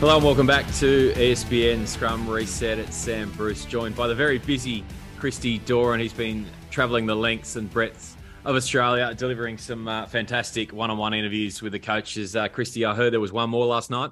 [0.00, 2.78] Hello and welcome back to ESPN Scrum Reset.
[2.78, 4.82] It's Sam Bruce, joined by the very busy
[5.18, 6.00] Christy Doran.
[6.00, 8.16] He's been travelling the lengths and breadths
[8.46, 12.34] of Australia, delivering some uh, fantastic one-on-one interviews with the coaches.
[12.34, 14.10] Uh, Christy, I heard there was one more last night.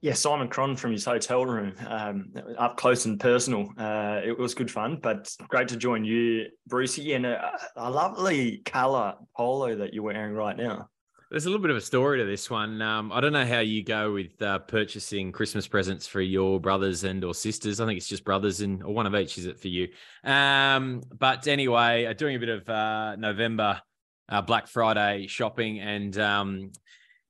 [0.00, 3.72] Yeah, Simon Cron from his hotel room, um, up close and personal.
[3.78, 8.60] Uh, it was good fun, but great to join you, Brucey, and a, a lovely
[8.64, 10.88] colour polo that you're wearing right now.
[11.32, 12.82] There's a little bit of a story to this one.
[12.82, 17.04] Um, I don't know how you go with uh, purchasing Christmas presents for your brothers
[17.04, 17.80] and or sisters.
[17.80, 19.38] I think it's just brothers and or one of each.
[19.38, 19.88] Is it for you?
[20.24, 23.80] Um, but anyway, uh, doing a bit of uh, November
[24.28, 26.70] uh, Black Friday shopping, and um,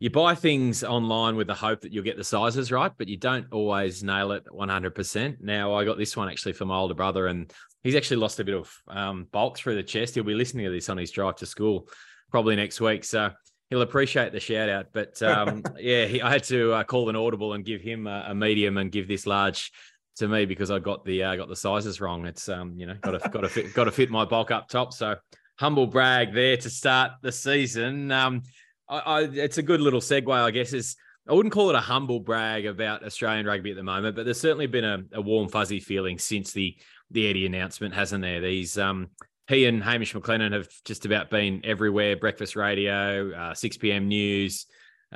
[0.01, 3.19] you buy things online with the hope that you'll get the sizes right, but you
[3.19, 5.37] don't always nail it 100%.
[5.41, 7.53] Now, I got this one actually for my older brother, and
[7.85, 10.17] he's actually lost a bit of um, bulk through the chest.
[10.17, 11.87] He'll be listening to this on his drive to school
[12.33, 13.05] probably next week.
[13.05, 13.31] So
[13.73, 14.89] he'll appreciate the shout out.
[14.93, 18.27] But um, yeah, he, I had to uh, call an audible and give him a,
[18.29, 19.73] a, medium and give this large
[20.17, 22.27] to me because I got the uh, got the sizes wrong.
[22.27, 24.69] It's um, you know, got to got to fit got to fit my bulk up
[24.69, 24.93] top.
[24.93, 25.17] So
[25.59, 28.13] humble brag there to start the season.
[28.13, 28.43] Um,
[28.89, 30.75] I, I, it's a good little segue, I guess.
[30.75, 34.27] Is I wouldn't call it a humble brag about Australian rugby at the moment, but
[34.27, 36.77] there's certainly been a, a warm fuzzy feeling since the
[37.11, 38.43] the Eddie announcement, hasn't there?
[38.43, 39.09] These um
[39.53, 44.09] he and Hamish McLennan have just about been everywhere breakfast radio, uh, 6 p.m.
[44.09, 44.67] news,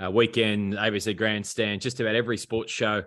[0.00, 3.04] uh, weekend, ABC Grandstand, just about every sports show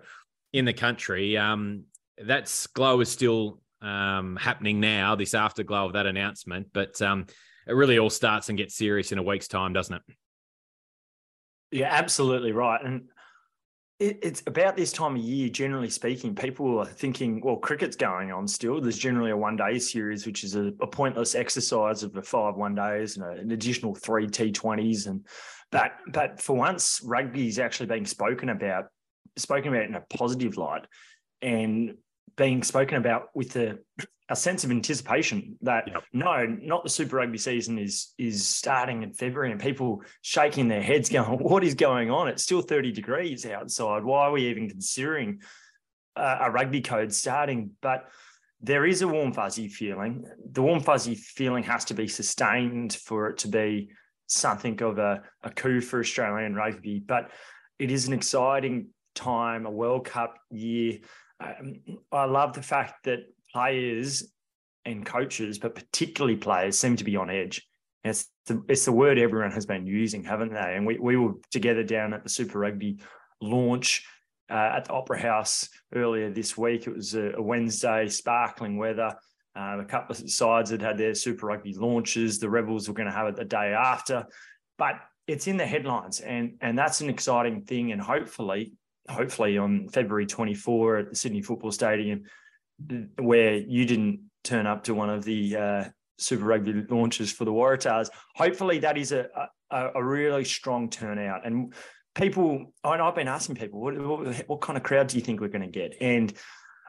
[0.52, 1.36] in the country.
[1.36, 1.84] Um,
[2.18, 7.26] that glow is still um, happening now, this afterglow of that announcement, but um,
[7.66, 10.02] it really all starts and gets serious in a week's time, doesn't it?
[11.70, 12.80] Yeah, absolutely right.
[12.84, 13.04] And
[14.00, 18.48] it's about this time of year, generally speaking, people are thinking, well, cricket's going on
[18.48, 18.80] still.
[18.80, 22.74] There's generally a one day series, which is a, a, pointless exercise of five one
[22.74, 25.06] days and an additional three T20s.
[25.06, 25.26] And
[25.70, 28.86] but but for once, rugby is actually being spoken about,
[29.36, 30.86] spoken about in a positive light
[31.42, 31.94] and
[32.36, 33.78] being spoken about with a,
[34.28, 36.04] a sense of anticipation that yep.
[36.12, 40.82] no, not the Super Rugby season is is starting in February, and people shaking their
[40.82, 42.28] heads, going, "What is going on?
[42.28, 44.04] It's still thirty degrees outside.
[44.04, 45.40] Why are we even considering
[46.16, 48.08] uh, a rugby code starting?" But
[48.60, 50.24] there is a warm fuzzy feeling.
[50.52, 53.90] The warm fuzzy feeling has to be sustained for it to be
[54.26, 57.00] something of a, a coup for Australian rugby.
[57.00, 57.30] But
[57.78, 60.98] it is an exciting time, a World Cup year
[61.40, 61.80] um,
[62.12, 63.20] I love the fact that
[63.52, 64.32] players
[64.84, 67.66] and coaches, but particularly players, seem to be on edge.
[68.04, 70.74] it's the, it's the word everyone has been using, haven't they?
[70.76, 73.00] And we, we were together down at the Super Rugby
[73.40, 74.04] launch
[74.50, 76.86] uh, at the Opera House earlier this week.
[76.86, 79.14] It was a, a Wednesday, sparkling weather.
[79.56, 82.38] Uh, a couple of sides had had their Super Rugby launches.
[82.38, 84.24] The Rebels were going to have it the day after,
[84.78, 84.94] but
[85.26, 87.92] it's in the headlines, and and that's an exciting thing.
[87.92, 88.72] And hopefully,
[89.08, 92.24] hopefully on February 24 at the Sydney Football Stadium,
[93.18, 95.84] where you didn't turn up to one of the uh,
[96.18, 98.10] Super Rugby launches for the Waratahs.
[98.36, 99.26] Hopefully, that is a,
[99.70, 101.46] a, a really strong turnout.
[101.46, 101.74] And
[102.14, 105.40] people, and I've been asking people, what, what, what kind of crowd do you think
[105.40, 105.96] we're going to get?
[106.00, 106.32] And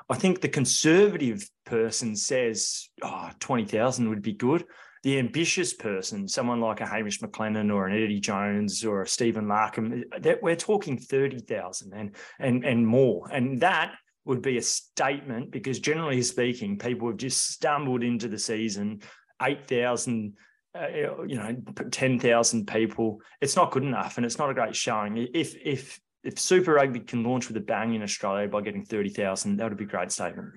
[0.10, 4.66] I think the conservative person says, oh, 20,000 would be good
[5.04, 9.46] the ambitious person, someone like a Hamish McLennan or an Eddie Jones or a Stephen
[9.46, 13.28] Larkham, that we're talking 30,000 and, and, and more.
[13.32, 13.96] And that
[14.26, 19.02] would be a statement because generally speaking, people have just stumbled into the season,
[19.42, 20.34] 8,000
[20.74, 20.88] uh,
[21.28, 21.56] you know,
[21.92, 23.20] 10,000 people.
[23.42, 25.28] It's not good enough and it's not a great showing.
[25.34, 29.58] If, if, if Super Rugby can launch with a bang in Australia by getting 30,000,
[29.58, 30.54] that would be a great statement.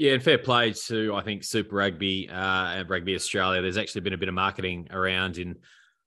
[0.00, 3.60] Yeah, and fair play to I think Super Rugby uh, and Rugby Australia.
[3.60, 5.56] There's actually been a bit of marketing around in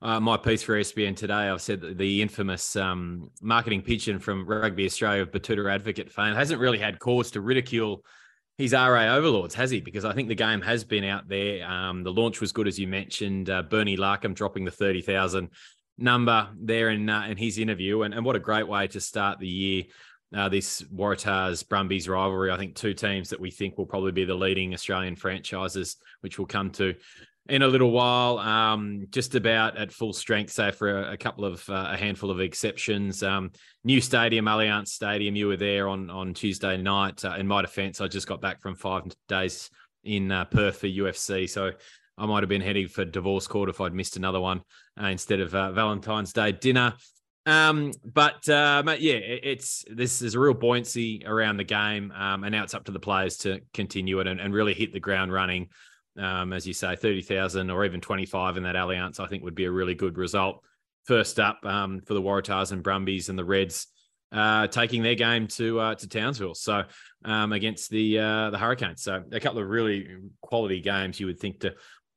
[0.02, 1.48] uh, my piece for ESPN today.
[1.48, 6.60] I've said that the infamous um, marketing pigeon from Rugby Australia Batuta Advocate fame hasn't
[6.60, 8.04] really had cause to ridicule
[8.58, 9.80] his RA overlords, has he?
[9.80, 11.64] Because I think the game has been out there.
[11.64, 13.52] Um, the launch was good, as you mentioned.
[13.52, 15.50] Uh, Bernie Larkham dropping the thirty thousand
[16.00, 19.38] number there in uh, in his interview, and, and what a great way to start
[19.38, 19.84] the year
[20.34, 22.52] uh, this Waratahs Brumbies rivalry.
[22.52, 26.38] I think two teams that we think will probably be the leading Australian franchises, which
[26.38, 26.96] we'll come to
[27.50, 28.40] in a little while.
[28.40, 32.32] Um, just about at full strength, say for a, a couple of uh, a handful
[32.32, 33.22] of exceptions.
[33.22, 33.52] Um,
[33.84, 35.36] new stadium, Allianz Stadium.
[35.36, 37.24] You were there on on Tuesday night.
[37.24, 39.70] Uh, in my defence, I just got back from five days
[40.04, 41.72] in uh, Perth for UFC, so.
[42.16, 44.62] I might have been heading for divorce court if I'd missed another one
[45.02, 46.94] uh, instead of uh, Valentine's Day dinner.
[47.46, 52.54] Um, but uh, yeah, it's this is a real buoyancy around the game, um, and
[52.54, 55.34] now it's up to the players to continue it and, and really hit the ground
[55.34, 55.70] running.
[56.18, 59.44] Um, as you say, thirty thousand or even twenty five in that Allianz, I think
[59.44, 60.64] would be a really good result.
[61.06, 63.88] First up um, for the Waratahs and Brumbies and the Reds
[64.34, 66.56] uh, taking their game to uh, to Townsville.
[66.56, 66.84] So
[67.26, 69.04] um, against the uh, the Hurricanes.
[69.04, 70.08] So a couple of really
[70.42, 71.74] quality games you would think to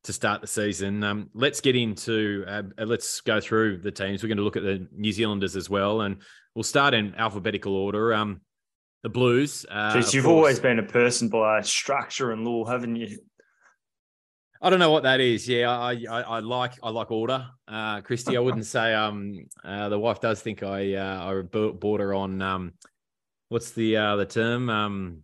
[0.06, 1.05] to start the season.
[1.05, 4.23] Um, let's get into uh, let's go through the teams.
[4.23, 6.17] We're going to look at the New Zealanders as well, and
[6.55, 8.14] we'll start in alphabetical order.
[8.14, 8.41] Um,
[9.03, 9.64] the Blues.
[9.70, 10.35] Uh, Jeez, you've course.
[10.35, 13.19] always been a person by structure and law, haven't you?
[14.61, 15.49] I don't know what that is.
[15.49, 18.37] Yeah, I I, I like I like order, uh, Christy.
[18.37, 22.73] I wouldn't say um uh, the wife does think I uh, I border on um
[23.49, 25.23] what's the uh the term um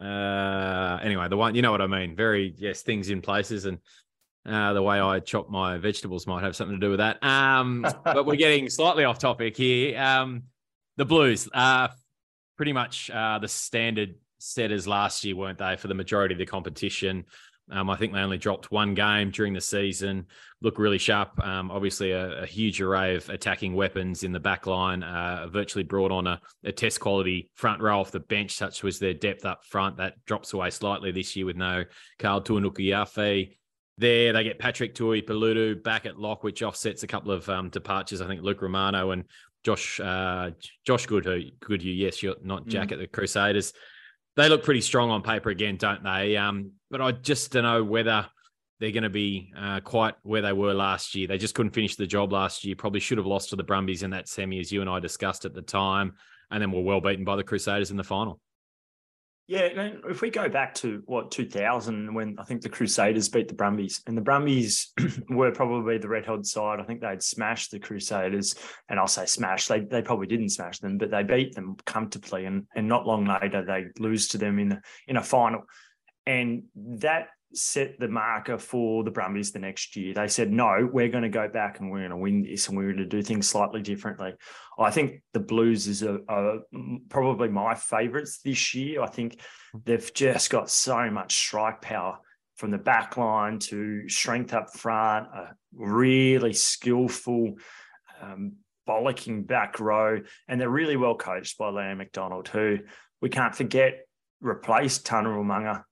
[0.00, 2.16] uh anyway the one you know what I mean.
[2.16, 3.78] Very yes things in places and
[4.48, 7.22] uh, the way I chop my vegetables might have something to do with that.
[7.22, 9.98] Um, but we're getting slightly off topic here.
[9.98, 10.44] Um,
[10.96, 11.88] the Blues, uh,
[12.56, 16.46] pretty much uh, the standard setters last year, weren't they, for the majority of the
[16.46, 17.24] competition?
[17.70, 20.26] Um, I think they only dropped one game during the season.
[20.62, 21.38] Look really sharp.
[21.44, 25.02] Um, obviously, a, a, huge array of attacking weapons in the back line.
[25.02, 28.98] Uh, virtually brought on a, a, test quality front row off the bench, such was
[28.98, 29.98] their depth up front.
[29.98, 31.84] That drops away slightly this year with no
[32.18, 33.57] Karl Tu'inukuafe.
[33.98, 38.20] There, they get Patrick Tuipulotu back at lock, which offsets a couple of um, departures.
[38.20, 39.24] I think Luke Romano and
[39.64, 40.52] Josh uh,
[40.86, 42.92] Josh Goodhue, Goodhue, yes, you're not Jack mm.
[42.92, 43.72] at the Crusaders.
[44.36, 46.36] They look pretty strong on paper again, don't they?
[46.36, 48.26] Um, but I just don't know whether
[48.78, 51.26] they're going to be uh, quite where they were last year.
[51.26, 52.76] They just couldn't finish the job last year.
[52.76, 55.44] Probably should have lost to the Brumbies in that semi, as you and I discussed
[55.44, 56.14] at the time,
[56.52, 58.40] and then were well beaten by the Crusaders in the final.
[59.48, 63.54] Yeah, if we go back to what 2000 when I think the Crusaders beat the
[63.54, 64.92] Brumbies, and the Brumbies
[65.30, 66.80] were probably the red hot side.
[66.80, 68.56] I think they'd smashed the Crusaders,
[68.90, 69.66] and I'll say smash.
[69.66, 73.24] They they probably didn't smash them, but they beat them comfortably, and and not long
[73.24, 75.62] later they lose to them in in a final,
[76.26, 80.14] and that set the marker for the Brumbies the next year.
[80.14, 82.76] They said, no, we're going to go back and we're going to win this and
[82.76, 84.34] we're going to do things slightly differently.
[84.78, 86.58] I think the Blues is a, a
[87.08, 89.02] probably my favourites this year.
[89.02, 89.40] I think
[89.84, 92.18] they've just got so much strike power
[92.56, 97.54] from the back line to strength up front, a really skillful,
[98.20, 98.54] um,
[98.86, 100.20] bollocking back row.
[100.48, 102.78] And they're really well coached by Leon McDonald, who
[103.20, 104.00] we can't forget
[104.40, 105.82] replaced Tana Umaga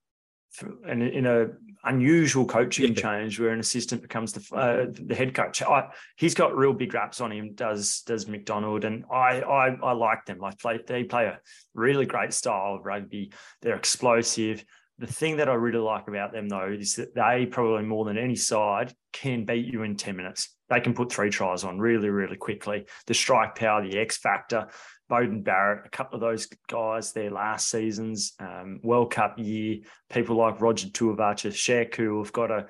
[0.87, 1.47] in, in a
[1.83, 3.01] unusual coaching yeah.
[3.01, 5.61] change where an assistant becomes the uh, the head coach.
[5.61, 7.53] I, he's got real big raps on him.
[7.53, 10.43] Does does McDonald and I I, I like them.
[10.43, 11.39] I play they play a
[11.73, 13.31] really great style of rugby.
[13.61, 14.65] They're explosive.
[14.99, 18.17] The thing that I really like about them though is that they probably more than
[18.17, 20.55] any side can beat you in ten minutes.
[20.69, 22.85] They can put three tries on really really quickly.
[23.05, 24.67] The strike power, the X factor.
[25.09, 30.35] Beauden Barrett, a couple of those guys their last seasons, um, World Cup year, people
[30.35, 32.67] like Roger Tuivasa-Sheck who have got to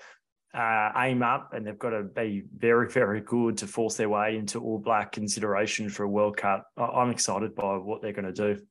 [0.53, 4.37] uh, aim up and they've got to be very, very good to force their way
[4.37, 6.67] into All Black consideration for a World Cup.
[6.77, 8.61] I'm excited by what they're going to do.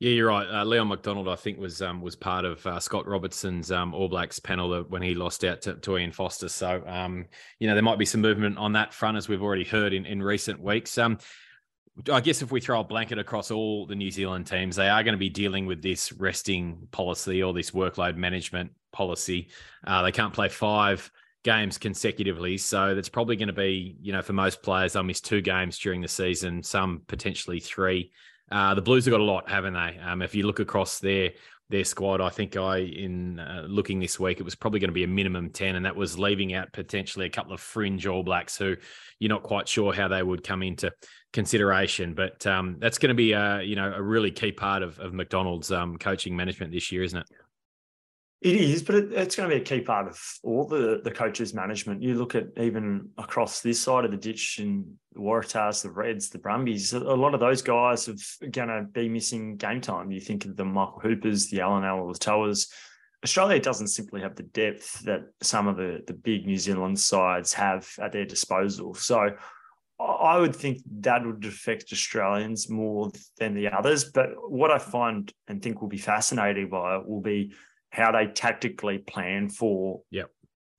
[0.00, 0.48] Yeah, you're right.
[0.50, 4.08] Uh, Leon McDonald, I think, was um, was part of uh, Scott Robertson's um, All
[4.08, 6.48] Blacks panel when he lost out to, to Ian Foster.
[6.48, 7.26] So, um,
[7.60, 10.04] you know, there might be some movement on that front, as we've already heard in,
[10.04, 10.98] in recent weeks.
[12.10, 15.02] I guess if we throw a blanket across all the New Zealand teams, they are
[15.02, 19.50] going to be dealing with this resting policy or this workload management policy.
[19.86, 21.10] Uh, they can't play five
[21.44, 25.20] games consecutively, so that's probably going to be, you know, for most players, they'll miss
[25.20, 28.10] two games during the season, some potentially three.
[28.50, 29.98] Uh, the Blues have got a lot, haven't they?
[29.98, 31.32] Um, if you look across their
[31.68, 34.94] their squad, I think I in uh, looking this week, it was probably going to
[34.94, 38.22] be a minimum ten, and that was leaving out potentially a couple of fringe All
[38.22, 38.76] Blacks who
[39.18, 40.92] you're not quite sure how they would come into
[41.32, 42.14] consideration.
[42.14, 45.12] But um, that's going to be a you know a really key part of, of
[45.12, 47.26] McDonald's um, coaching management this year, isn't it?
[48.42, 51.10] It is, but it, it's going to be a key part of all the the
[51.10, 52.02] coaches' management.
[52.02, 56.28] You look at even across this side of the ditch in the Waratahs, the Reds,
[56.28, 56.92] the Brumbies.
[56.92, 60.10] A lot of those guys are going to be missing game time.
[60.10, 62.68] You think of the Michael Hoopers, the Allan Alaalatoas.
[63.24, 67.52] Australia doesn't simply have the depth that some of the the big New Zealand sides
[67.52, 68.94] have at their disposal.
[68.94, 69.30] So
[70.02, 74.04] I would think that would affect Australians more than the others.
[74.04, 77.54] But what I find and think will be fascinating by it will be
[77.90, 80.30] how they tactically plan for yep.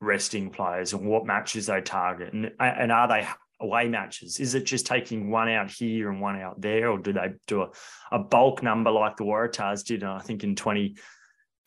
[0.02, 2.34] resting players and what matches they target.
[2.34, 3.28] And, and are they
[3.60, 4.40] away matches?
[4.40, 6.90] Is it just taking one out here and one out there?
[6.90, 7.70] Or do they do a,
[8.12, 10.96] a bulk number like the Waratahs did, I think, in 20,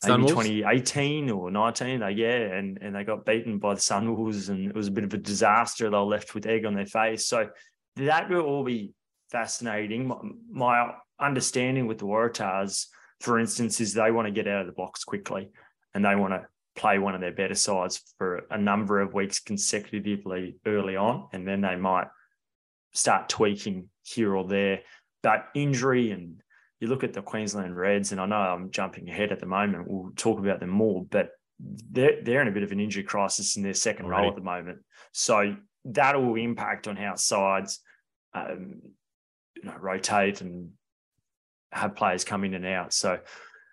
[0.04, 2.00] maybe 2018 or 19.
[2.00, 5.04] They, yeah, and, and they got beaten by the Sunwolves and it was a bit
[5.04, 5.84] of a disaster.
[5.84, 7.26] They were left with egg on their face.
[7.26, 7.48] So
[7.96, 8.92] that will all be
[9.30, 10.08] fascinating.
[10.08, 10.16] My,
[10.50, 12.86] my understanding with the Waratahs,
[13.20, 15.50] for instance, is they want to get out of the box quickly
[15.94, 19.40] and they want to play one of their better sides for a number of weeks
[19.40, 21.28] consecutively early on.
[21.32, 22.08] And then they might
[22.92, 24.80] start tweaking here or there
[25.26, 26.40] but injury and
[26.80, 29.88] you look at the Queensland Reds, and I know I'm jumping ahead at the moment.
[29.88, 33.56] We'll talk about them more, but they're they're in a bit of an injury crisis
[33.56, 34.80] in their second role at the moment.
[35.12, 35.56] So
[35.86, 37.80] that will impact on how sides
[38.34, 38.82] um,
[39.54, 40.70] you know, rotate and
[41.72, 42.92] have players come in and out.
[42.92, 43.18] So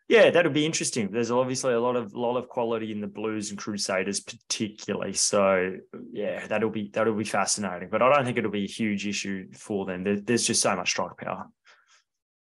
[0.07, 1.11] yeah, that'll be interesting.
[1.11, 5.13] There's obviously a lot of lot of quality in the Blues and Crusaders, particularly.
[5.13, 5.77] So
[6.11, 7.89] yeah, that'll be that'll be fascinating.
[7.89, 10.03] But I don't think it'll be a huge issue for them.
[10.03, 11.47] There, there's just so much strike power.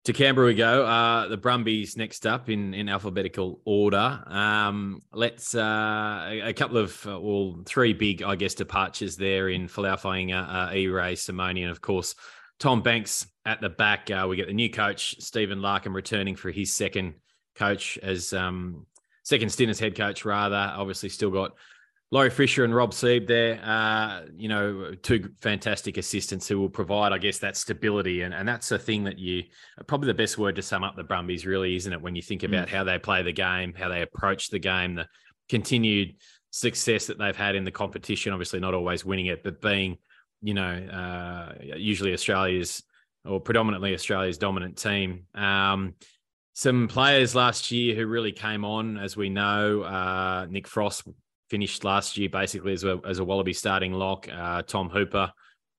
[0.07, 0.85] To Canberra we go.
[0.85, 4.21] Uh, the Brumbies next up in, in alphabetical order.
[4.27, 9.49] Um, let's uh, a, a, couple of uh, well, three big, I guess, departures there
[9.49, 12.17] in Folau Fainga'a, uh, Irae, Simone, and of course
[12.59, 14.11] Tom Banks at the back.
[14.11, 17.15] Uh, we get the new coach Stephen Larkham returning for his second
[17.55, 18.87] coach as um,
[19.23, 20.25] second stint as head coach.
[20.25, 21.53] Rather, obviously still got
[22.13, 27.11] Laurie Fisher and Rod Seib there, uh, you know, two fantastic assistants who will provide,
[27.11, 28.21] I guess, that stability.
[28.21, 29.45] And, and that's a thing that you
[29.87, 32.03] probably the best word to sum up the Brumbies, really, isn't it?
[32.03, 32.71] When you think about mm.
[32.71, 35.09] how they play the game, how they approach the game, the
[35.49, 36.17] continued
[36.51, 39.97] success that they've had in the competition, obviously not always winning it, but being,
[40.43, 42.83] you know, uh, usually Australia's
[43.25, 45.25] or predominantly Australia's dominant team.
[45.35, 45.95] Um,
[46.53, 51.05] some players last year who really came on, as we know, uh, Nick Frost
[51.53, 54.27] finished last year basically as a, as a Wallaby starting lock.
[54.33, 55.31] Uh, Tom Hooper,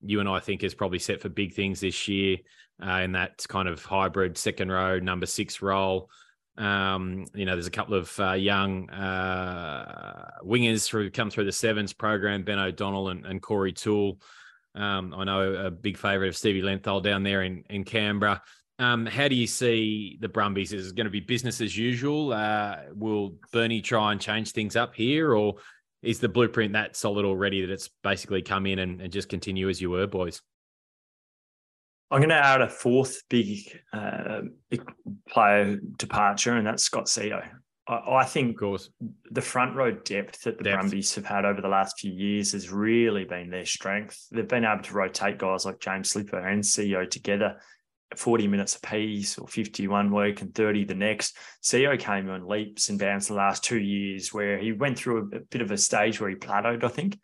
[0.02, 2.38] you and I think is probably set for big things this year
[2.86, 6.12] uh, in that kind of hybrid second row number six role.
[6.60, 11.52] Um, you know, there's a couple of uh, young uh, wingers who come through the
[11.52, 14.20] sevens program, Ben O'Donnell and, and Corey Toole.
[14.76, 18.44] Um, I know a big favourite of Stevie Lenthal down there in, in Canberra.
[18.84, 20.74] Um, how do you see the Brumbies?
[20.74, 22.34] Is it going to be business as usual?
[22.34, 25.56] Uh, will Bernie try and change things up here, or
[26.02, 29.70] is the blueprint that solid already that it's basically come in and, and just continue
[29.70, 30.42] as you were, boys?
[32.12, 34.84] I'm going to add a fourth big, uh, big
[35.30, 37.42] player departure, and that's Scott Sio.
[37.88, 38.90] I, I think of course.
[39.32, 40.82] the front row depth that the depth.
[40.82, 44.28] Brumbies have had over the last few years has really been their strength.
[44.32, 47.58] They've been able to rotate guys like James Slipper and Sio together
[48.18, 51.38] 40 minutes apiece or 51 week and 30 the next.
[51.62, 55.38] Sio came on leaps and bounds the last two years where he went through a,
[55.38, 57.20] a, bit of a stage where he plateaued, I think,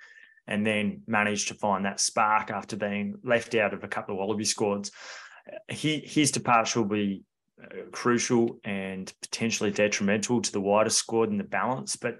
[0.47, 4.19] and then managed to find that spark after being left out of a couple of
[4.19, 4.91] Wallaby squads.
[5.67, 7.23] He, his departure will be
[7.61, 11.95] uh, crucial and potentially detrimental to the wider squad and the balance.
[11.95, 12.19] But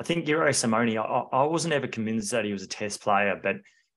[0.00, 3.38] I think Giro Simone, I, I wasn't ever convinced that he was a test player,
[3.40, 3.56] but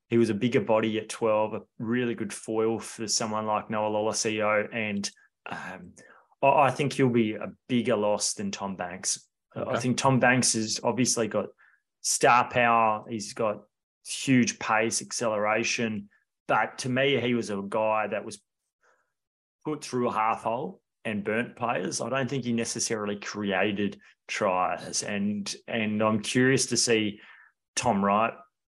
[0.09, 3.89] he was a bigger body at 12, a really good foil for someone like Noah
[3.89, 4.67] Lolesio.
[4.73, 5.09] And
[5.49, 5.93] um,
[6.41, 9.27] I think he'll be a bigger loss than Tom Banks.
[9.55, 9.69] Okay.
[9.69, 11.47] I think Tom Banks has obviously got
[12.01, 13.03] star power.
[13.09, 13.63] He's got
[14.05, 16.09] huge pace, acceleration.
[16.47, 18.39] But to me, he was a guy that was
[19.65, 21.99] put through a half hole and burnt players.
[21.99, 25.03] I don't think he necessarily created tries.
[25.03, 27.19] And and I'm curious to see
[27.75, 28.33] Tom Wright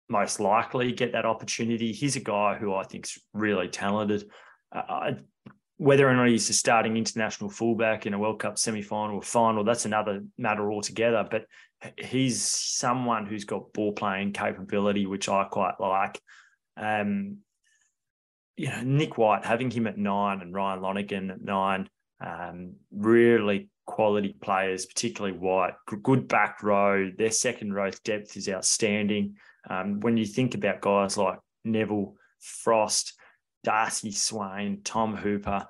[0.10, 1.92] most likely get that opportunity.
[1.92, 4.30] He's a guy who I think is really talented.
[4.72, 5.12] Uh,
[5.78, 9.64] whether or not he's a starting international fullback in a World Cup semi-final or final,
[9.64, 11.28] that's another matter altogether.
[11.30, 11.46] But
[11.98, 16.20] he's someone who's got ball playing capability, which I quite like.
[16.76, 17.38] Um,
[18.56, 23.70] you know, Nick White having him at nine and Ryan Lonergan at nine, um, really
[23.86, 25.74] quality players, particularly White.
[26.02, 27.12] Good back row.
[27.16, 29.36] Their second row depth is outstanding.
[29.70, 33.14] Um, when you think about guys like Neville, Frost,
[33.64, 35.66] Darcy Swain, Tom Hooper,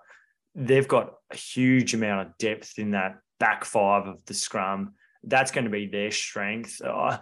[0.56, 4.94] they've got a huge amount of depth in that back five of the scrum.
[5.24, 6.82] That's going to be their strength.
[6.84, 7.18] Uh,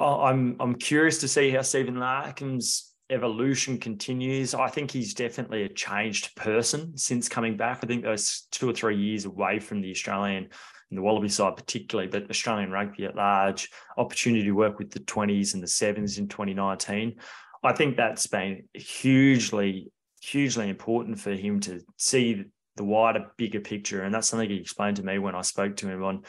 [0.00, 4.54] I'm I'm curious to see how Stephen Larkham's evolution continues.
[4.54, 7.80] I think he's definitely a changed person since coming back.
[7.82, 10.50] I think those two or three years away from the Australian
[10.90, 15.00] in the Wallaby side particularly, but Australian rugby at large, opportunity to work with the
[15.00, 17.16] 20s and the sevens in 2019.
[17.62, 19.90] I think that's been hugely,
[20.22, 22.44] hugely important for him to see
[22.76, 24.04] the wider, bigger picture.
[24.04, 26.22] And that's something he explained to me when I spoke to him on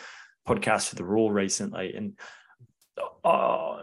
[0.47, 1.93] podcast for the Rule recently.
[1.93, 2.17] And
[3.23, 3.77] uh,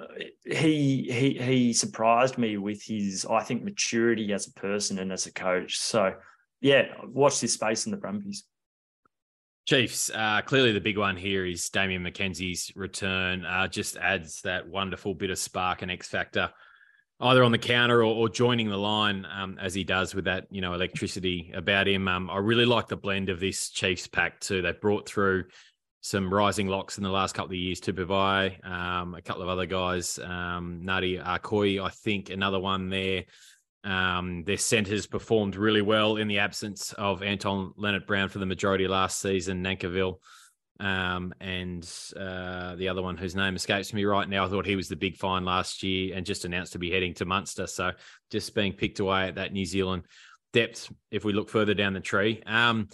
[0.44, 5.26] he he he surprised me with his, I think, maturity as a person and as
[5.26, 5.78] a coach.
[5.78, 6.14] So
[6.60, 8.44] yeah, watch this space in the Brumbies.
[9.66, 13.44] Chiefs, uh, clearly the big one here is Damian McKenzie's return.
[13.44, 16.52] Uh, just adds that wonderful bit of spark and X factor,
[17.18, 20.46] either on the counter or, or joining the line um, as he does with that,
[20.50, 22.06] you know, electricity about him.
[22.06, 24.62] Um, I really like the blend of this Chiefs pack too.
[24.62, 25.46] They brought through
[26.00, 29.48] some rising locks in the last couple of years to provide um, a couple of
[29.48, 33.24] other guys, um, Nadi Arkoi, I think, another one there.
[33.86, 38.88] Um, their centres performed really well in the absence of Anton Lienert-Brown for the majority
[38.88, 39.62] last season.
[39.62, 40.16] Nankivell
[40.80, 41.88] um, and
[42.18, 44.44] uh, the other one whose name escapes me right now.
[44.44, 47.14] I thought he was the big find last year and just announced to be heading
[47.14, 47.68] to Munster.
[47.68, 47.92] So
[48.30, 50.02] just being picked away at that New Zealand
[50.52, 52.42] depth if we look further down the tree.
[52.44, 52.88] Um,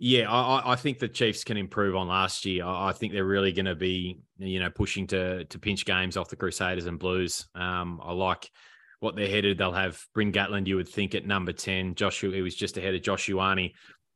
[0.00, 2.64] yeah, I, I, think the Chiefs can improve on last year.
[2.64, 6.16] I, I think they're really going to be, you know, pushing to to pinch games
[6.16, 7.48] off the Crusaders and Blues.
[7.54, 8.48] Um, I like
[9.00, 9.58] what they're headed.
[9.58, 11.94] They'll have Bryn Gatland, you would think, at number 10.
[11.94, 13.72] Joshua, he was just ahead of Josh Ioane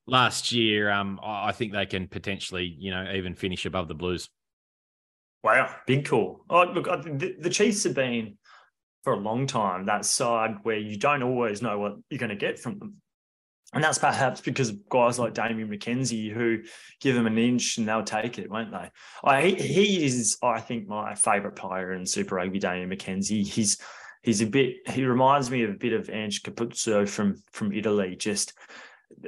[0.07, 0.91] last year.
[0.91, 4.29] Um, I think they can potentially, you know, even finish above the Blues.
[5.43, 6.45] Wow, big call.
[6.49, 8.39] Oh, look, the, the Chiefs have been
[9.03, 12.37] for a long time that side where you don't always know what you're going to
[12.37, 12.97] get from them.
[13.75, 16.59] And that's perhaps because of guys like Damian McKenzie who
[17.01, 18.91] give them an inch and they'll take it, won't they?
[19.25, 23.47] I, he is, I think, my favourite player in Super Rugby, Damian McKenzie.
[23.47, 23.79] He's
[24.23, 28.17] he's a bit he reminds me of a bit of Ange Capuozzo from from Italy
[28.17, 28.55] just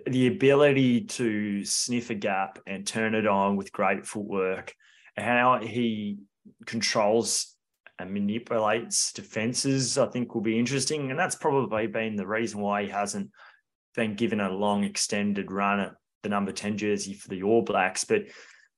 [0.07, 4.75] the ability to sniff a gap and turn it on with great footwork
[5.17, 6.19] how he
[6.67, 7.55] controls
[7.99, 12.83] and manipulates defenses i think will be interesting and that's probably been the reason why
[12.83, 13.31] he hasn't
[13.95, 18.05] been given a long extended run at the number 10 jersey for the all blacks
[18.05, 18.23] but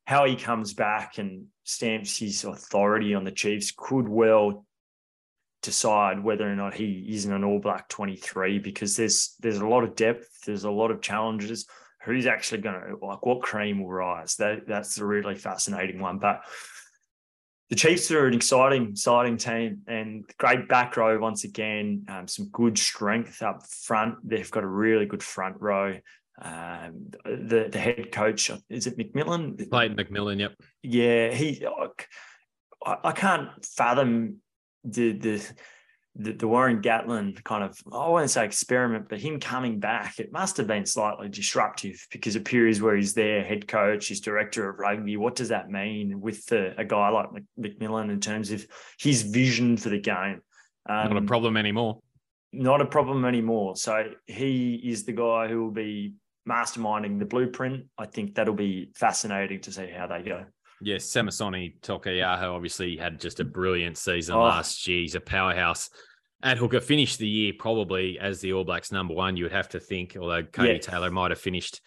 [0.07, 4.66] how he comes back and stamps his authority on the chiefs could well
[5.67, 9.67] decide whether or not he is in an All Black 23 because there's there's a
[9.67, 11.67] lot of depth, there's a lot of challenges.
[12.05, 14.37] Who's actually going to like what cream will rise?
[14.37, 16.19] That that's a really fascinating one.
[16.19, 16.43] But
[17.69, 22.05] the Chiefs are an exciting, exciting team and great back row once again.
[22.09, 24.17] Um, some good strength up front.
[24.23, 25.97] They've got a really good front row.
[26.41, 29.69] Um, the the head coach is it McMillan?
[29.69, 30.39] Clayton McMillan.
[30.39, 30.55] Yep.
[30.85, 31.67] Yeah, he.
[32.85, 34.37] I, I can't fathom
[34.87, 35.53] the the
[36.19, 40.33] the, the Warren Gatland kind of, I won't say experiment, but him coming back, it
[40.33, 44.69] must have been slightly disruptive because it appears where he's there, head coach, he's director
[44.69, 45.17] of rugby.
[45.17, 47.27] What does that mean with the, a guy like
[47.61, 48.67] McMillan in terms of
[48.99, 50.41] his vision for the game?
[50.89, 52.01] Um, not a um, problem anymore.
[52.53, 53.77] Not a problem anymore.
[53.77, 56.15] So he is the guy who will be
[56.49, 57.87] masterminding the blueprint.
[57.99, 60.47] I think that'll be fascinating to see how they go.
[60.81, 64.43] Yes, Samisoni Taukei'aho obviously had just a brilliant season oh.
[64.43, 65.01] last year.
[65.01, 65.89] He's a powerhouse
[66.43, 66.81] at hooker.
[66.81, 69.37] Finished the year probably as the All Blacks number one.
[69.37, 70.79] You would have to think, although Cody yeah.
[70.79, 71.81] Taylor might have finished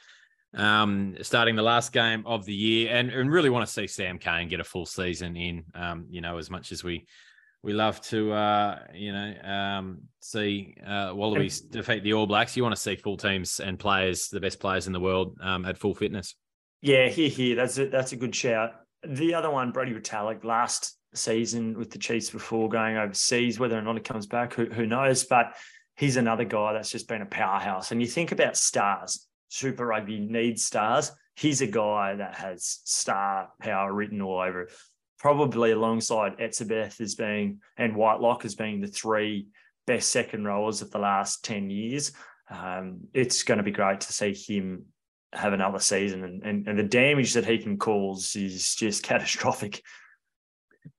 [0.53, 4.17] um, starting the last game of the year, and, and really want to see Sam
[4.17, 5.65] Cane get a full season in.
[5.75, 7.05] Um, you know, as much as we
[7.61, 12.63] we love to uh, you know um, see uh, Wallabies defeat the All Blacks, you
[12.63, 15.77] want to see full teams and players, the best players in the world, um, at
[15.77, 16.35] full fitness.
[16.81, 17.55] Yeah, here, here.
[17.55, 18.71] That's a, that's a good shout.
[19.03, 23.81] The other one, Brodie Retallick, last season with the Chiefs before going overseas, whether or
[23.81, 25.23] not he comes back, who, who knows?
[25.23, 25.55] But
[25.95, 27.91] he's another guy that's just been a powerhouse.
[27.91, 31.11] And you think about stars, Super Rugby needs stars.
[31.35, 34.71] He's a guy that has star power written all over it.
[35.17, 39.47] Probably alongside Etzebeth as being and Whitelock as being the three
[39.85, 42.13] best second rowers of the last 10 years.
[42.49, 44.85] Um, it's going to be great to see him
[45.33, 49.83] have another season, and, and, and the damage that he can cause is just catastrophic.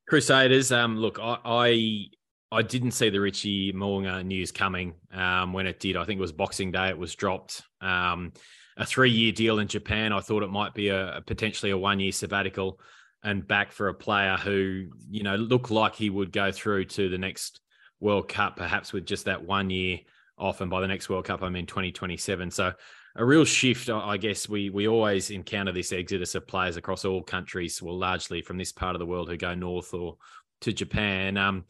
[0.09, 2.05] Crusaders, um, look, I, I,
[2.53, 5.97] I didn't see the Richie Mo'unga news coming um, when it did.
[5.97, 6.89] I think it was Boxing Day.
[6.89, 7.63] It was dropped.
[7.81, 8.33] Um,
[8.77, 10.13] a three-year deal in Japan.
[10.13, 12.81] I thought it might be a, a potentially a one-year sabbatical
[13.23, 17.09] and back for a player who you know looked like he would go through to
[17.09, 17.61] the next
[18.01, 19.99] World Cup, perhaps with just that one year
[20.39, 20.61] off.
[20.61, 22.51] And by the next World Cup, I mean 2027.
[22.51, 22.73] So
[23.17, 23.91] a real shift.
[23.91, 28.43] I guess we we always encounter this exodus of players across all countries, well, largely
[28.43, 30.17] from this part of the world who go north or
[30.63, 31.37] to Japan.
[31.37, 31.65] Um,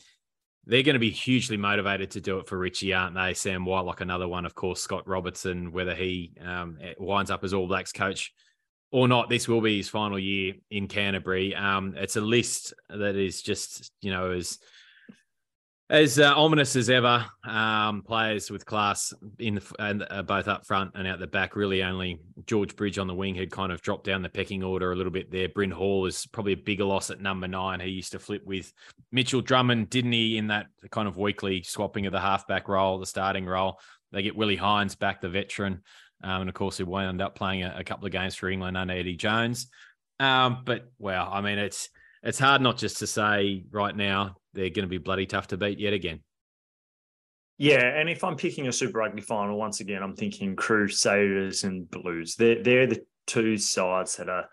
[0.66, 3.34] they're going to be hugely motivated to do it for Richie, aren't they?
[3.34, 7.54] Sam White, like another one, of course, Scott Robertson, whether he um, winds up as
[7.54, 8.32] All Blacks coach
[8.92, 11.54] or not, this will be his final year in Canterbury.
[11.54, 14.58] Um, it's a list that is just, you know, as
[15.90, 17.26] as uh, ominous as ever.
[17.44, 21.56] Um, players with class in the, and uh, both up front and out the back.
[21.56, 24.92] Really, only George Bridge on the wing had kind of dropped down the pecking order
[24.92, 25.48] a little bit there.
[25.48, 27.80] Bryn Hall is probably a bigger loss at number nine.
[27.80, 28.72] He used to flip with
[29.10, 30.38] Mitchell Drummond, didn't he?
[30.38, 33.80] In that kind of weekly swapping of the halfback role, the starting role.
[34.12, 35.82] They get Willi Heinz back, the veteran,
[36.22, 38.76] um, and of course he wound up playing a, a, couple of games for England
[38.76, 39.68] under Eddie Jones.
[40.18, 41.88] Um, but well, I mean it's
[42.22, 45.56] it's hard not just to say right now they're going to be bloody tough to
[45.56, 46.20] beat yet again.
[47.58, 51.90] Yeah, and if I'm picking a Super Rugby final, once again, I'm thinking Crusaders and
[51.90, 52.34] Blues.
[52.34, 54.48] They're they're the two sides that are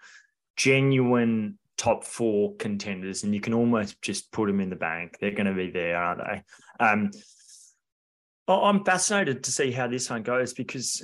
[0.58, 5.18] genuine top four contenders, and you can almost just put them in the bank.
[5.20, 6.44] They're going to be there, aren't they?
[6.86, 7.12] Um,
[8.50, 11.02] I'm fascinated to see how this one goes because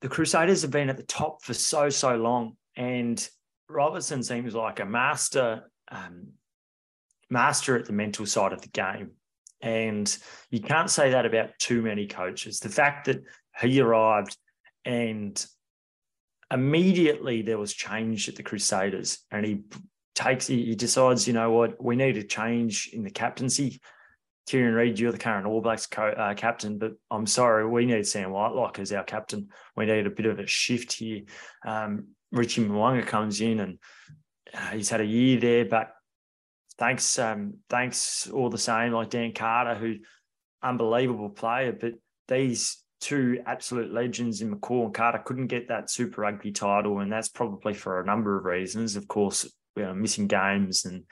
[0.00, 3.28] the Crusaders have been at the top for so so long, and
[3.68, 6.28] Robertson seems like a master um,
[7.30, 9.12] master at the mental side of the game.
[9.60, 10.14] And
[10.50, 12.60] you can't say that about too many coaches.
[12.60, 13.22] The fact that
[13.60, 14.36] he arrived
[14.84, 15.44] and
[16.50, 19.62] immediately there was change at the Crusaders, and he
[20.14, 23.80] takes he decides, you know what, we need a change in the captaincy.
[24.46, 28.06] Kieran Read, you're the current All Blacks co- uh, captain, but I'm sorry, we need
[28.06, 29.48] Sam Whitelock as our captain.
[29.74, 31.22] We need a bit of a shift here.
[31.66, 33.78] Um, Richie Mo'unga comes in and
[34.72, 35.92] he's had a year there, but
[36.78, 38.92] thanks, um, thanks all the same.
[38.92, 39.96] Like Dan Carter, who
[40.62, 41.92] unbelievable player, but
[42.28, 47.12] these two absolute legends in McCaw and Carter couldn't get that Super Rugby title, and
[47.12, 48.96] that's probably for a number of reasons.
[48.96, 49.44] Of course,
[49.76, 51.04] you know, missing games and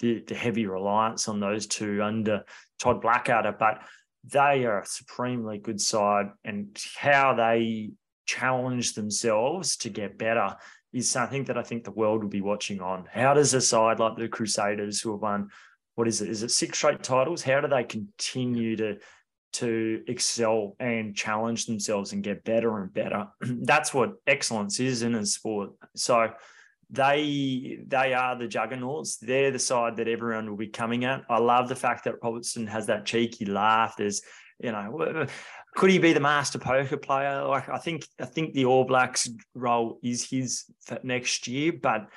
[0.00, 2.42] the, the heavy reliance on those two under
[2.78, 3.82] Todd Blackadder, but
[4.24, 7.92] they are a supremely good side, and how they
[8.26, 10.56] challenge themselves to get better
[10.92, 13.06] is something that I think the world will be watching on.
[13.10, 15.50] How does a side like the Crusaders, who have won,
[15.96, 16.28] what is it?
[16.28, 17.42] Is it six straight titles?
[17.42, 18.98] How do they continue to
[19.54, 23.26] to excel and challenge themselves and get better and better?
[23.40, 25.70] That's what excellence is in a sport.
[25.94, 26.30] So
[26.90, 29.16] they they are the juggernauts.
[29.16, 31.24] They're the side that everyone will be coming at.
[31.28, 33.96] I love the fact that Robertson has that cheeky laugh.
[33.96, 34.22] There's
[34.60, 35.26] you know
[35.76, 37.44] could he be the master poker player?
[37.44, 42.08] Like I think I think the All Blacks role is his for next year, but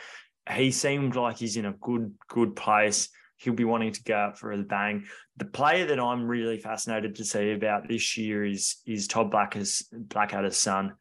[0.50, 3.10] he seemed like he's in a good good place.
[3.36, 5.06] He'll be wanting to go out for a bang.
[5.38, 9.88] The player that I'm really fascinated to see about this year is is Todd Blackadder's
[9.92, 10.94] Blackadder's son.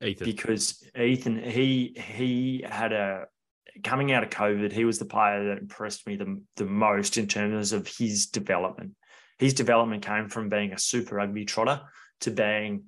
[0.00, 0.24] Ethan.
[0.24, 3.24] Because Ethan, he he had a
[3.82, 7.26] coming out of COVID, he was the player that impressed me the, the most in
[7.26, 8.92] terms of his development
[9.38, 11.80] his development came from being a super rugby trotter
[12.20, 12.84] to being,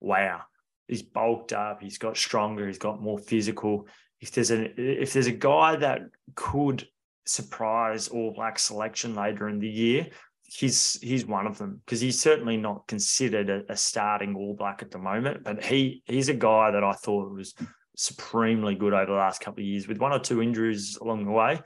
[0.00, 0.42] wow,
[0.88, 3.86] he's bulked up, he's got stronger, he's got more physical.
[4.20, 6.02] If there's a if there's a guy that
[6.34, 6.86] could
[7.24, 10.08] surprise All Black selection later in the year,
[10.44, 14.82] he's he's one of them because he's certainly not considered a, a, starting All Black
[14.82, 15.44] at the moment.
[15.44, 17.54] But he he's a guy that I thought was
[17.96, 21.30] supremely good over the last couple of years with one or two injuries along the
[21.30, 21.60] way.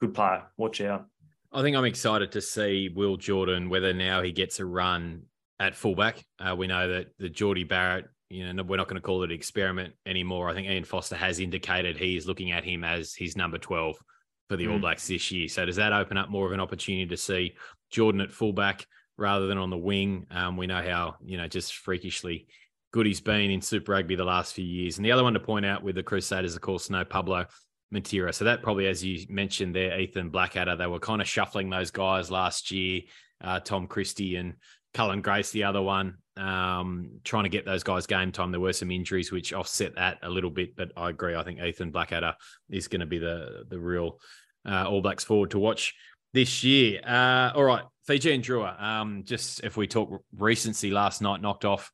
[0.00, 0.44] Good player.
[0.56, 1.06] Watch out.
[1.52, 5.22] I think I'm excited to see Will Jordan whether now he gets a run
[5.58, 6.24] at fullback.
[6.38, 9.30] Uh, we know that the Jordie Barrett, you know, we're not going to call it
[9.30, 10.48] an experiment anymore.
[10.48, 13.96] I think Ian Foster has indicated he is looking at him as his number 12
[14.48, 14.72] for the mm.
[14.72, 15.48] All Blacks this year.
[15.48, 17.54] So does that open up more of an opportunity to see
[17.90, 18.86] Jordan at fullback
[19.16, 20.26] rather than on the wing?
[20.30, 22.46] Um, we know how, you know, just freakishly
[22.92, 24.98] good he's been in Super Rugby the last few years.
[24.98, 27.46] And the other one to point out with the Crusaders, of course, no Pablo
[27.94, 28.34] Matera.
[28.34, 31.90] So that probably, as you mentioned there, Ethan Blackadder, they were kind of shuffling those
[31.90, 33.02] guys last year.
[33.42, 34.54] Uh, Tom Christie and
[34.94, 38.50] Cullen Grace, the other one, um, trying to get those guys game time.
[38.50, 41.34] There were some injuries which offset that a little bit, but I agree.
[41.34, 42.34] I think Ethan Blackadder
[42.70, 44.18] is going to be the the real
[44.68, 45.94] uh, All Blacks forward to watch
[46.32, 47.00] this year.
[47.06, 48.80] Uh, all right, Fijian Drua.
[48.80, 51.90] Um, just if we talk recency, last night knocked off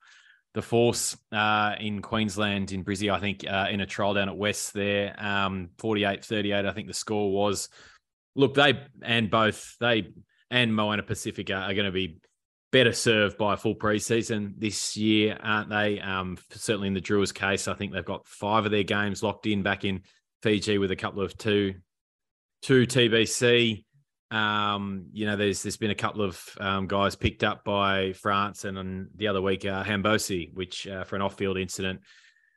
[0.56, 4.38] the Force uh, in Queensland in Brizzy, I think, uh, in a trial down at
[4.38, 7.68] West there, um, 48 38, I think the score was.
[8.34, 10.14] Look, they and both they
[10.50, 12.20] and Moana Pacifica are going to be
[12.72, 16.00] better served by a full preseason this year, aren't they?
[16.00, 19.46] Um, certainly in the Drua's case, I think they've got five of their games locked
[19.46, 20.04] in back in
[20.42, 21.74] Fiji with a couple of two,
[22.62, 23.84] two TBC.
[24.30, 28.64] Um, you know, there's there's been a couple of um, guys picked up by France,
[28.64, 32.00] and on the other week, uh, Hambosi, which uh, for an off-field incident,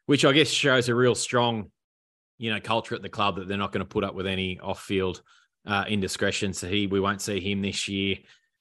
[0.07, 1.71] which I guess shows a real strong,
[2.39, 4.59] you know, culture at the club that they're not going to put up with any
[4.59, 5.21] off-field
[5.67, 6.53] uh, indiscretion.
[6.53, 8.17] So he, we won't see him this year.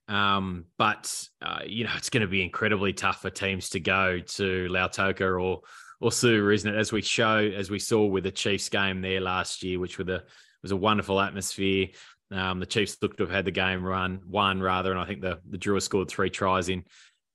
[0.09, 4.21] Um, but uh, you know, it's going to be incredibly tough for teams to go
[4.21, 5.63] to Lautoka or
[6.01, 6.79] or Suva, isn't it?
[6.79, 10.09] As we show, as we saw with the Chiefs game there last year, which was
[10.09, 10.25] a
[10.63, 11.89] was a wonderful atmosphere.
[12.31, 15.23] Um, the Chiefs looked to have had the game run one rather, and I think
[15.23, 16.85] the the Drua scored three tries in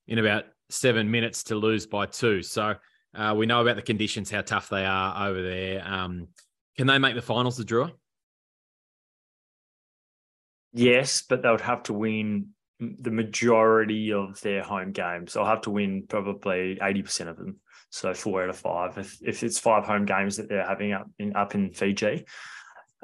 [0.07, 2.41] in about seven minutes to lose by two.
[2.41, 2.75] So
[3.15, 5.83] uh, we know about the conditions, how tough they are over there.
[5.85, 6.27] Um,
[6.77, 7.91] can they make the finals, the Drua?
[10.73, 15.33] Yes, but they would have to win the majority of their home games.
[15.33, 17.59] They'll have to win probably eighty percent of them.
[17.89, 18.97] So four out of five.
[18.97, 22.25] If if it's five home games that they're having up in up in Fiji,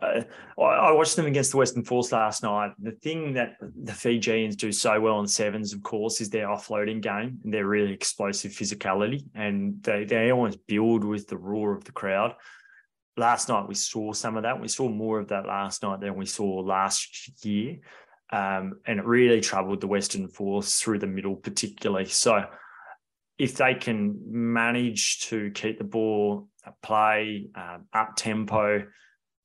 [0.02, 0.22] uh,
[0.62, 2.72] I watched them against the Western Force last night.
[2.80, 7.02] The thing that the Fijians do so well in sevens, of course, is their offloading
[7.02, 9.24] game and their really explosive physicality.
[9.36, 12.36] And they, they always build with the roar of the crowd.
[13.18, 14.62] Last night, we saw some of that.
[14.62, 17.80] We saw more of that last night than we saw last year.
[18.32, 22.06] um, and it really troubled the Western Force through the middle, particularly.
[22.06, 22.46] So,
[23.38, 28.86] if they can manage to keep the ball at play, um, up tempo,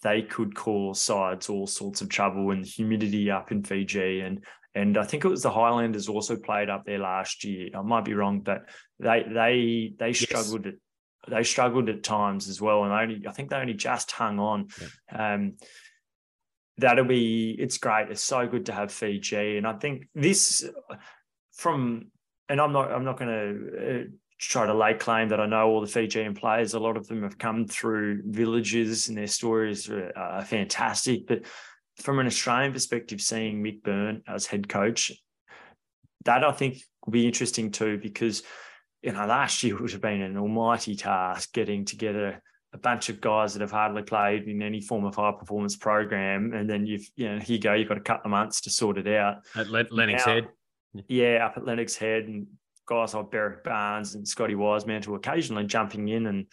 [0.05, 4.21] they could cause sides all sorts of trouble and humidity up in Fiji.
[4.21, 7.71] And and I think it was the Highlanders also played up there last year.
[7.75, 8.69] I might be wrong, but
[9.01, 10.75] they they they struggled yes.
[10.75, 12.85] at they struggled at times as well.
[12.85, 14.69] And only I think they only just hung on.
[15.11, 15.35] Yeah.
[15.35, 15.57] Um,
[16.77, 18.11] that'll be it's great.
[18.11, 19.57] It's so good to have Fiji.
[19.57, 20.69] And I think this
[21.55, 22.11] from
[22.51, 24.05] and I'm not I'm not going to uh,
[24.39, 26.75] try to lay claim that I know all the Fijian players.
[26.75, 31.27] A lot of them have come through villages, and their stories are, are fantastic.
[31.27, 31.43] But
[31.97, 35.13] from an Australian perspective, seeing Mick Byrne as head coach,
[36.25, 38.43] that I think will be interesting too, because
[39.03, 42.43] you know last year would have been an almighty task getting together
[42.73, 46.53] a bunch of guys that have hardly played in any form of high performance program,
[46.53, 48.71] and then you've you know here you go, you've got a couple of months to
[48.71, 49.37] sort it out.
[49.55, 50.49] At Lennox now, Head,
[51.07, 52.49] yeah, up at Lennox Head, and
[52.87, 56.47] guys like Berrick Barnes and Scotty Wisemantel occasionally jumping in and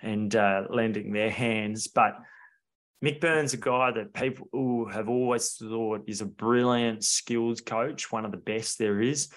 [0.00, 2.14] and uh, lending their hands, but
[3.04, 8.24] Mick Byrne's a guy that people have always thought is a brilliant, skilled coach, one
[8.24, 9.28] of the best there is.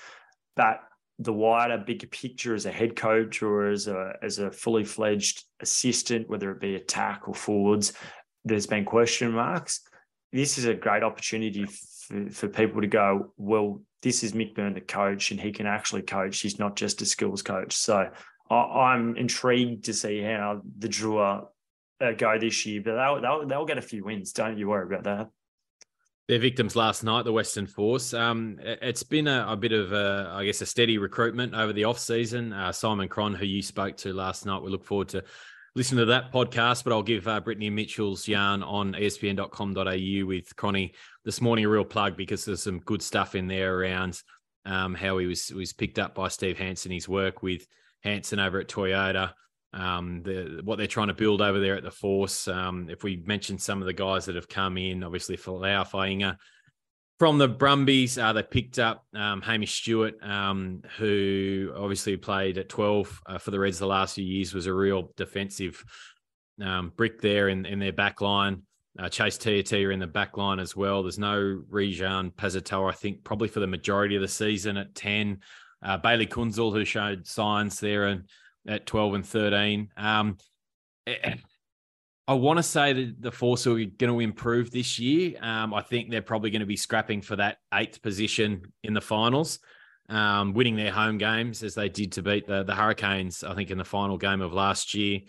[0.55, 0.81] But
[1.19, 5.43] the wider, bigger picture as a head coach or as a as a fully fledged
[5.59, 7.93] assistant, whether it be attack or forwards,
[8.43, 9.81] there's been question marks.
[10.33, 14.73] This is a great opportunity for, for people to go, well, this is Mick Byrne,
[14.73, 16.39] the coach, and he can actually coach.
[16.39, 17.73] He's not just a skills coach.
[17.73, 18.09] So
[18.49, 21.47] I, am intrigued to see how the Drua
[22.01, 24.33] uh, go this year, but they'll, they'll, they'll get a few wins.
[24.33, 25.29] Don't you worry about that.
[26.27, 28.13] Their victims last night, the Western Force.
[28.13, 31.83] Um, it's been a, a, bit of a, I guess, a steady recruitment over the
[31.83, 32.53] off season.
[32.53, 35.23] Uh, Simon Cron, who you spoke to last night, we look forward to
[35.75, 36.83] listening to that podcast.
[36.83, 40.93] But I'll give uh, Brittany Mitchell's yarn on ESPN.com.au with Cronny
[41.25, 44.21] this morning a real plug because there's some good stuff in there around
[44.65, 47.65] um, how he was was picked up by Steve Hansen, his work with
[48.03, 49.33] Hansen over at Toyota
[49.73, 52.47] um, the, what they're trying to build over there at the Force.
[52.47, 56.37] Um, if we mention some of the guys that have come in, obviously Folau Fainga'a
[57.19, 62.69] from the Brumbies, uh, they picked up um, Hamish Stewart, um, who obviously played at
[62.69, 65.83] 12 uh, for the Reds the last few years, was a real defensive
[66.61, 68.63] um, brick there in, in their back line.
[68.99, 71.01] Uh, Chase Tiatia in the back line as well.
[71.01, 75.39] There's no Reesjan Pasitoa, I think, probably for the majority of the season at 10.
[75.81, 78.25] Uh, Bailey Kuenzle, who showed signs there and
[78.67, 79.89] at 12 and 13.
[79.95, 80.37] Um,
[81.07, 81.35] eh,
[82.27, 85.35] I want to say that the Force are going to improve this year.
[85.41, 89.01] Um, I think they're probably going to be scrapping for that eighth position in the
[89.01, 89.59] finals,
[90.09, 93.71] um, winning their home games as they did to beat the, the Hurricanes, I think,
[93.71, 95.21] in the final game of last year.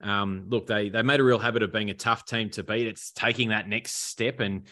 [0.00, 2.86] Um, look, they they made a real habit of being a tough team to beat.
[2.86, 4.66] It's taking that next step and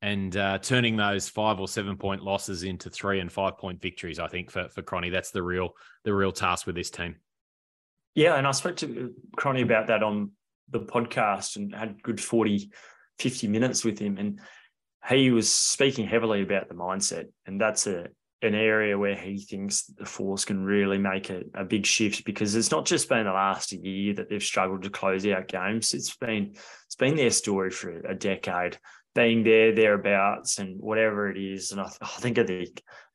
[0.00, 4.18] and uh, turning those five or seven point losses into three and five point victories.
[4.18, 5.70] I think for for Cronny, that's the real
[6.04, 7.16] the real task with this team.
[8.14, 10.32] Yeah, and I spoke to Cronny about that on
[10.70, 12.70] the podcast and had good 40,
[13.18, 14.18] 50 minutes with him.
[14.18, 14.40] And
[15.08, 17.26] he was speaking heavily about the mindset.
[17.46, 18.08] And that's a
[18.42, 22.54] an area where he thinks the force can really make a, a big shift because
[22.54, 25.92] it's not just been the last year that they've struggled to close out games.
[25.92, 26.52] It's been
[26.86, 28.78] it's been their story for a decade,
[29.14, 31.72] being there, thereabouts, and whatever it is.
[31.72, 32.72] And I, I think of the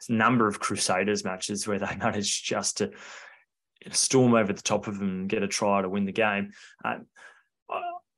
[0.10, 2.92] number of Crusaders matches where they managed just to
[3.92, 6.52] storm over the top of them and get a try to win the game.
[6.84, 7.00] Uh,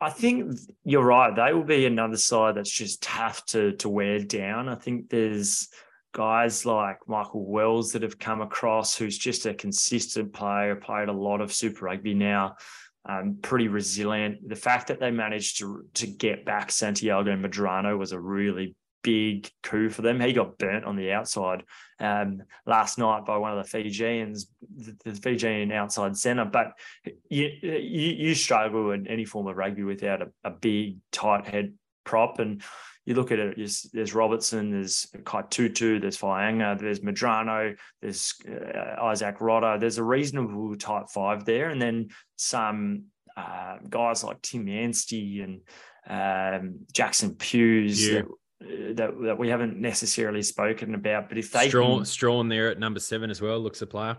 [0.01, 1.35] I think you're right.
[1.35, 4.69] They will be another side that's just tough to to wear down.
[4.69, 5.69] I think there's
[6.15, 11.13] guys like Michael Wells that have come across, who's just a consistent player, played a
[11.13, 12.55] lot of Super Rugby now,
[13.07, 14.47] um, pretty resilient.
[14.47, 19.51] The fact that they managed to to get back Santiago Medrano was a really big
[19.61, 20.21] coup for them.
[20.21, 21.63] He got burnt on the outside
[21.99, 24.47] um, last night by one of the Fijians,
[24.77, 26.45] the, the Fijian outside centre.
[26.45, 26.71] But
[27.29, 31.73] you, you, you struggle in any form of rugby without a, a big tight head
[32.05, 32.63] prop and
[33.05, 39.03] you look at it, there's, there's Robertson, there's Kaitutu, there's Fainga'a, there's Medrano, there's uh,
[39.03, 39.79] Izack Rodda.
[39.79, 41.69] There's a reasonable type five there.
[41.69, 43.05] And then some
[43.37, 45.61] uh, guys like Tim Anstey and
[46.07, 48.21] um, Jackson Hughes yeah.
[48.59, 51.29] that, that, that we haven't necessarily spoken about.
[51.29, 54.17] But if they Strachan, can, Strachan there at number seven as well looks a player.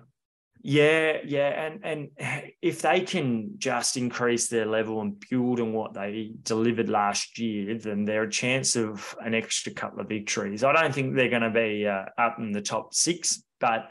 [0.62, 5.94] Yeah, yeah, and and if they can just increase their level and build on what
[5.94, 10.64] they delivered last year, then they're a chance of an extra couple of victories.
[10.64, 13.90] I don't think they're going to be uh, up in the top six, but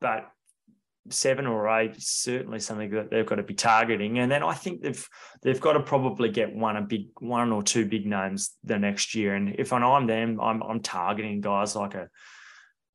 [0.00, 0.30] but
[1.10, 4.18] seven or eight is certainly something that they've got to be targeting.
[4.18, 5.08] And then I think they've
[5.42, 9.14] they've got to probably get one a big one or two big names the next
[9.14, 9.34] year.
[9.34, 12.08] And if I'm them, I'm I'm targeting guys like a, a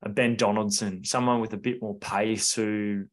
[0.08, 3.04] Ben Donaldson, someone with a bit more pace who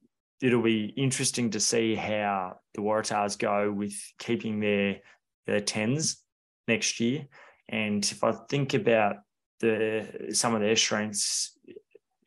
[0.42, 4.98] it'll be interesting to see how the Waratahs go with keeping their
[5.46, 6.24] their tens
[6.68, 7.28] next year.
[7.68, 9.18] And if I think about
[9.60, 11.58] the some of their strengths,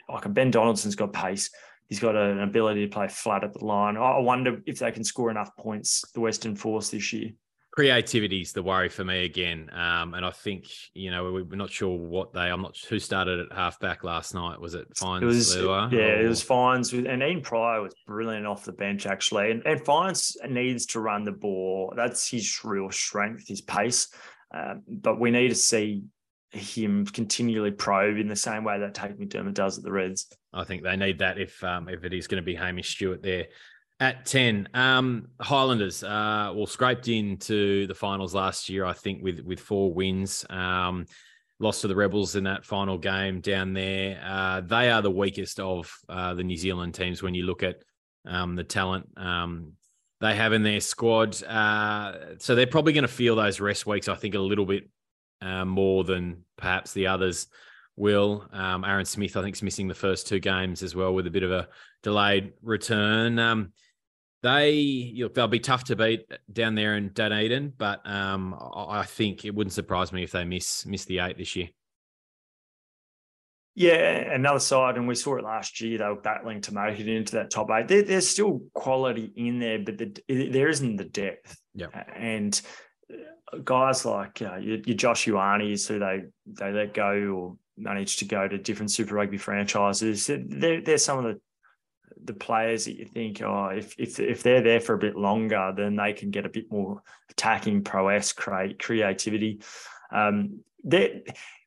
[0.08, 1.50] like Ben Donaldson's got pace.
[1.88, 3.98] He's got an ability to play flat at the line.
[3.98, 7.32] I wonder if they can score enough points, the Western Force this year.
[7.72, 11.70] Creativity is the worry for me again, um, and I think you know we're not
[11.70, 12.40] sure what they.
[12.40, 14.60] I'm not who started at halfback last night.
[14.60, 15.22] Was it Fines?
[15.22, 16.24] It was Lua, yeah, or?
[16.24, 19.52] it was Fines, and Ian Prior was brilliant off the bench actually.
[19.52, 21.94] And, and Fines needs to run the ball.
[21.96, 24.08] That's his real strength, his pace.
[24.54, 26.02] Um, but we need to see
[26.50, 30.28] him continually probe in the same way that Tate McDermott does at the Reds.
[30.52, 33.22] I think they need that if um, if it is going to be Hamish Stewart
[33.22, 33.46] there
[34.02, 34.68] at 10.
[34.74, 39.94] Um, Highlanders, uh, well, scraped into the finals last year, I think, with with four
[39.94, 40.44] wins.
[40.50, 41.06] Um,
[41.60, 44.20] lost to the Rebels in that final game down there.
[44.24, 47.76] Uh, they are the weakest of uh, the New Zealand teams when you look at
[48.26, 49.74] um, the talent um,
[50.20, 51.40] they have in their squad.
[51.44, 54.90] Uh, so they're probably going to feel those rest weeks, I think, a little bit
[55.40, 57.46] uh, more than perhaps the others
[57.94, 58.48] will.
[58.52, 61.30] Um, Aaron Smith, I think, is missing the first two games as well with a
[61.30, 61.68] bit of a
[62.02, 63.70] delayed return.
[64.42, 69.44] They look, they'll be tough to beat down there in Dunedin, but um, I think
[69.44, 71.68] it wouldn't surprise me if they miss miss the eight this year.
[73.74, 75.98] Yeah, another side, and we saw it last year.
[75.98, 77.88] They were battling to make it into that top eight.
[77.88, 81.56] There, there's still quality in there, but the, there isn't the depth.
[81.74, 82.60] Yeah, and
[83.64, 88.24] guys like uh, your, your Josh Ioanes, who they they let go or managed to
[88.24, 90.26] go to different Super Rugby franchises.
[90.26, 91.40] They're, they're some of the
[92.24, 95.72] the players that you think, oh, if if if they're there for a bit longer,
[95.76, 99.62] then they can get a bit more attacking prowess, create creativity.
[100.12, 101.22] Um, they're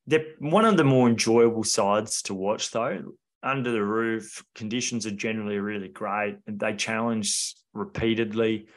[0.07, 3.13] they're one of the more enjoyable sides to watch, though.
[3.43, 8.67] Under the roof, conditions are generally really great, and they challenge repeatedly.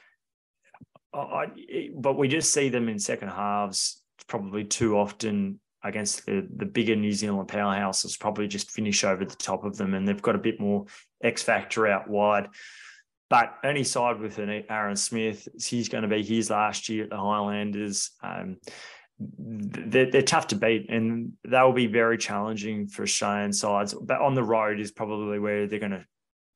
[1.15, 1.47] I,
[1.95, 6.97] but we just see them in second halves probably too often against the, the bigger
[6.97, 9.95] New Zealand powerhouses, probably just finish over the top of them.
[9.95, 10.87] And they've got a bit more
[11.23, 12.49] X factor out wide.
[13.31, 17.11] But any side with an Aaron Smith, he's going to be his last year at
[17.11, 18.13] the Highlanders.
[18.23, 18.57] Um,
[19.19, 23.93] they're, they're, tough to beat and they'll be very challenging for Australian sides.
[23.93, 26.05] But on the road is probably where they're going to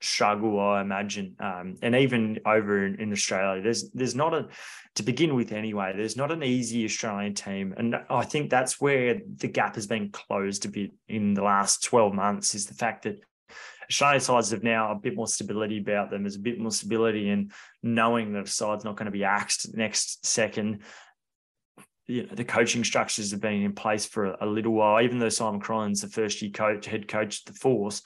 [0.02, 1.36] struggle, I imagine.
[1.38, 4.48] Um, and even over in, in, Australia, there's there's not a
[4.96, 5.92] to begin with anyway.
[5.96, 10.10] There's not an easy Australian team, and I think that's where the gap has been
[10.10, 12.54] closed a bit in the last 12 months.
[12.54, 13.20] Is the fact that
[13.88, 16.22] Australian sides have now a bit more stability about them.
[16.22, 19.74] There's a bit more stability in knowing that a side's not going to be axed
[19.74, 20.80] next second.
[22.06, 25.02] You know, the coaching structures have been in place for a, a little while.
[25.02, 28.02] Even though Simon Cron's the first year coach, head coach the Force,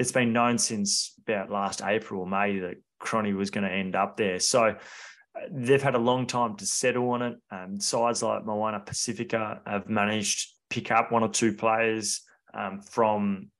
[0.00, 3.94] it's been known since about last April or May that Cronny was going to end
[3.94, 4.40] up there.
[4.40, 7.36] So uh, they've had a long time to settle on it.
[7.50, 12.22] Um, sides like Moana Pasifika have managed to pick up one or two players
[12.54, 13.50] um, from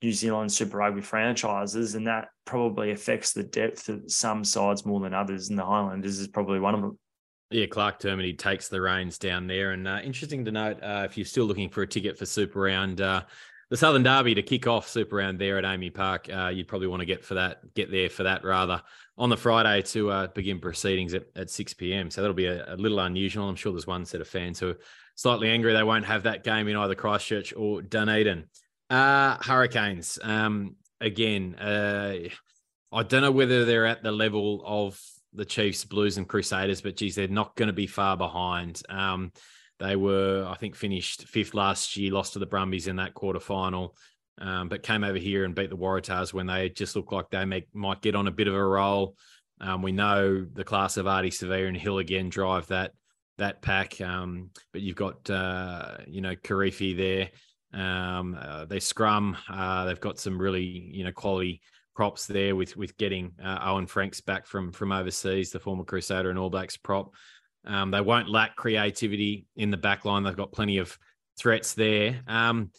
[0.00, 5.00] New Zealand Super Rugby franchises, and that probably affects the depth of some sides more
[5.00, 5.48] than others.
[5.48, 6.96] And the Highlanders is probably one of them.
[7.50, 9.72] Yeah, Clarke Dermody takes the reins down there.
[9.72, 12.60] And uh, interesting to note, uh, if you're still looking for a ticket for Super
[12.60, 13.22] Round, uh,
[13.68, 16.28] the Southern Derby to kick off Super Round there at AAMI Park.
[16.32, 18.82] Uh, you'd probably want to get for that, get there for that rather
[19.18, 22.10] on the Friday to uh, begin proceedings at, at 6 p.m.
[22.10, 23.48] So that'll be a, a, little unusual.
[23.48, 24.78] I'm sure there's one set of fans who are
[25.16, 28.44] slightly angry they won't have that game in either Christchurch or Dunedin.
[28.88, 30.18] Uh, Hurricanes.
[30.22, 32.28] Um, again, uh,
[32.92, 35.00] I don't know whether they're at the level of
[35.32, 38.80] the Chiefs, Blues, and Crusaders, but geez, they're not going to be far behind.
[38.88, 39.32] Um,
[39.78, 43.40] they were, I think, finished fifth last year, lost to the Brumbies in that quarter
[43.40, 43.96] final,
[44.38, 47.44] um, but came over here and beat the Waratahs when they just looked like they
[47.44, 49.16] may, might get on a bit of a roll.
[49.60, 52.92] Um, we know the class of Ardie Savea and Hill again drive that
[53.38, 57.30] that pack, um, but you've got uh, you know Kirifi there.
[57.78, 59.36] Um, uh, they scrum.
[59.48, 61.60] Uh, they've got some really you know quality
[61.94, 66.30] props there with with getting uh, Owen Franks back from from overseas, the former Crusader
[66.30, 67.12] and All Blacks prop.
[67.66, 70.22] Um, they won't lack creativity in the back line.
[70.22, 70.96] They've got plenty of
[71.38, 72.20] threats there.
[72.26, 72.70] Um,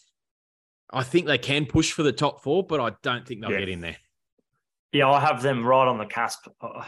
[0.91, 3.59] I think they can push for the top four, but I don't think they'll yeah.
[3.59, 3.97] get in there.
[4.93, 6.47] Yeah, I have them right on the cusp.
[6.61, 6.87] I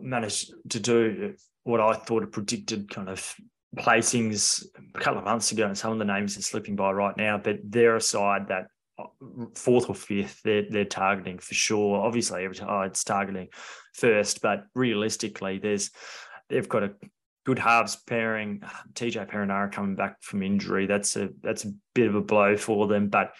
[0.00, 1.34] managed to do
[1.64, 3.34] what I thought a predicted kind of
[3.76, 7.16] placings a couple of months ago, and some of the names are slipping by right
[7.16, 7.38] now.
[7.38, 8.66] But they're a side that
[9.54, 10.40] fourth or fifth.
[10.44, 12.00] They're they're targeting for sure.
[12.00, 13.48] Obviously, every time oh, it's targeting
[13.94, 15.90] first, but realistically, there's
[16.50, 16.94] they've got a
[17.46, 18.62] good halves pairing.
[18.94, 20.86] TJ Perenara coming back from injury.
[20.86, 23.08] That's a that's a bit of a blow for them.
[23.08, 23.32] But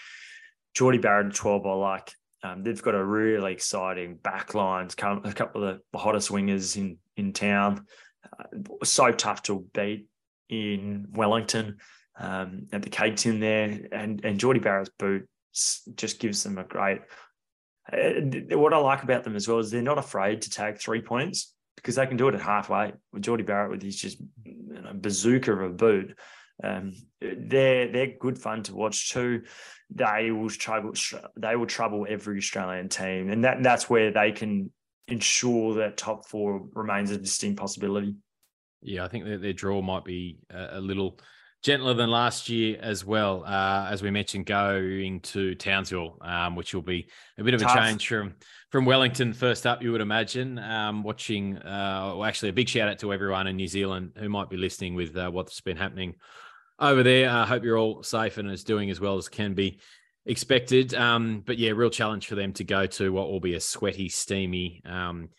[0.74, 2.12] Jordie Barrett at 12, I like.
[2.42, 6.96] Um, they've got a really exciting back lines, a couple of the hottest wingers in,
[7.16, 7.86] in town.
[8.24, 10.06] Uh, so tough to beat
[10.48, 11.78] in Wellington
[12.18, 13.78] um, at the Cake Tin there.
[13.92, 17.00] And, and Jordie Barrett's boot just gives them a great.
[17.92, 21.02] Uh, what I like about them as well is they're not afraid to take three
[21.02, 22.92] points because they can do it at halfway.
[23.12, 26.16] With Jordie Barrett with his just you know, bazooka of a boot,
[26.62, 29.42] um, they're they're good fun to watch too.
[29.90, 30.92] They will trouble
[31.36, 34.70] they will trouble every Australian team, and that that's where they can
[35.08, 38.14] ensure that top four remains a distinct possibility.
[38.82, 41.18] Yeah, I think that their draw might be a, a little
[41.62, 43.44] gentler than last year as well.
[43.44, 47.08] Uh, as we mentioned, going to Townsville, um, which will be
[47.38, 47.76] a bit of Tough.
[47.76, 48.34] a change from
[48.70, 49.32] from Wellington.
[49.32, 50.58] First up, you would imagine.
[50.58, 54.28] Um, watching, uh, well, actually, a big shout out to everyone in New Zealand who
[54.28, 56.14] might be listening with uh, what's been happening
[56.78, 57.28] over there.
[57.28, 59.80] I hope you're all safe and is doing as well as can be
[60.24, 60.94] expected.
[60.94, 64.08] Um, but yeah, real challenge for them to go to what will be a sweaty,
[64.08, 64.82] steamy.
[64.84, 65.30] Um,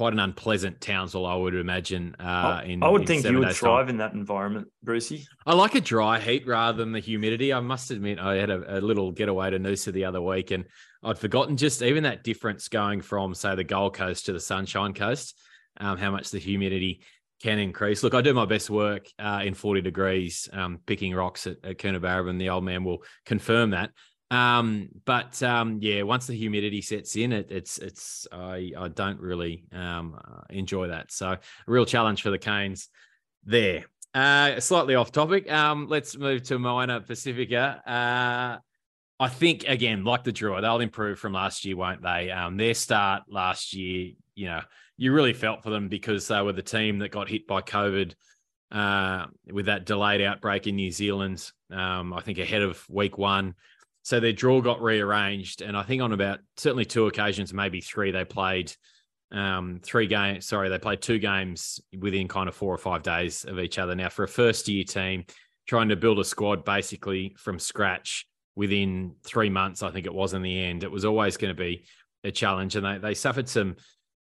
[0.00, 2.16] quite an unpleasant Townsville, I would imagine.
[2.18, 3.90] Uh, in, I would in think you would thrive time.
[3.90, 5.26] in that environment, Brucey.
[5.44, 7.52] I like a dry heat rather than the humidity.
[7.52, 10.64] I must admit, I had a, a little getaway to Noosa the other week, and
[11.02, 14.94] I'd forgotten just even that difference going from, say, the Gold Coast to the Sunshine
[14.94, 15.38] Coast,
[15.76, 17.02] um, how much the humidity
[17.42, 18.02] can increase.
[18.02, 21.76] Look, I do my best work uh, in 40 degrees, um, picking rocks at, at
[21.76, 22.38] Coonabarabran.
[22.38, 23.90] The old man will confirm that.
[24.30, 29.20] Um, but um, yeah, once the humidity sets in, it, it's it's I I don't
[29.20, 31.10] really um, uh, enjoy that.
[31.10, 32.88] So a real challenge for the Canes
[33.44, 33.86] there.
[34.14, 35.50] Uh, slightly off topic.
[35.50, 37.80] Um, let's move to Moana Pasifika.
[37.86, 38.58] Uh,
[39.20, 42.30] I think again, like the Drua, they'll improve from last year, won't they?
[42.30, 44.60] Um, their start last year, you know,
[44.96, 48.14] you really felt for them because they were the team that got hit by COVID
[48.72, 51.50] uh, with that delayed outbreak in New Zealand.
[51.70, 53.54] Um, I think ahead of week one
[54.10, 58.10] so their draw got rearranged, and I think on about certainly two occasions, maybe three,
[58.10, 58.72] they played
[59.30, 60.48] um, three games.
[60.48, 63.94] Sorry, they played two games within kind of four or five days of each other.
[63.94, 65.26] Now, for a first year team,
[65.68, 70.34] trying to build a squad basically from scratch within three months, I think it was
[70.34, 71.84] in the end, it was always going to be
[72.24, 73.76] a challenge, and they they suffered some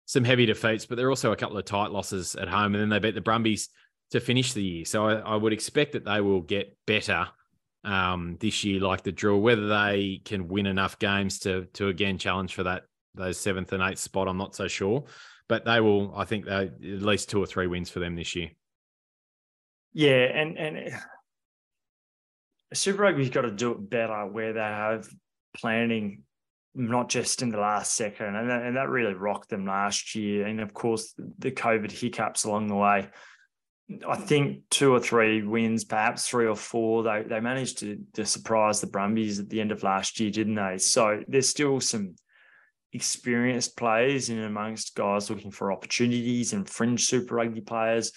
[0.05, 2.81] some heavy defeats, but there are also a couple of tight losses at home, and
[2.83, 3.69] then they beat the Brumbies
[4.11, 4.85] to finish the year.
[4.85, 7.27] So I, I would expect that they will get better
[7.89, 9.35] um, this year, like the draw.
[9.37, 12.83] Whether they can win enough games to to again challenge for that
[13.15, 15.05] those seventh and eighth spot, I'm not so sure.
[15.47, 16.13] But they will.
[16.15, 18.49] I think they at least two or three wins for them this year.
[19.93, 20.93] Yeah, and and
[22.73, 25.07] Super Rugby's got to do it better where they have
[25.57, 26.23] planning
[26.75, 30.45] not just in the last second, and that, and that really rocked them last year.
[30.45, 33.09] And of course, the COVID hiccups along the way.
[34.07, 37.03] I think two or three wins, perhaps three or four.
[37.03, 40.55] They they managed to, to surprise the Brumbies at the end of last year, didn't
[40.55, 40.77] they?
[40.77, 42.15] So there's still some
[42.93, 48.11] experienced players in amongst guys looking for opportunities and fringe Super Rugby players,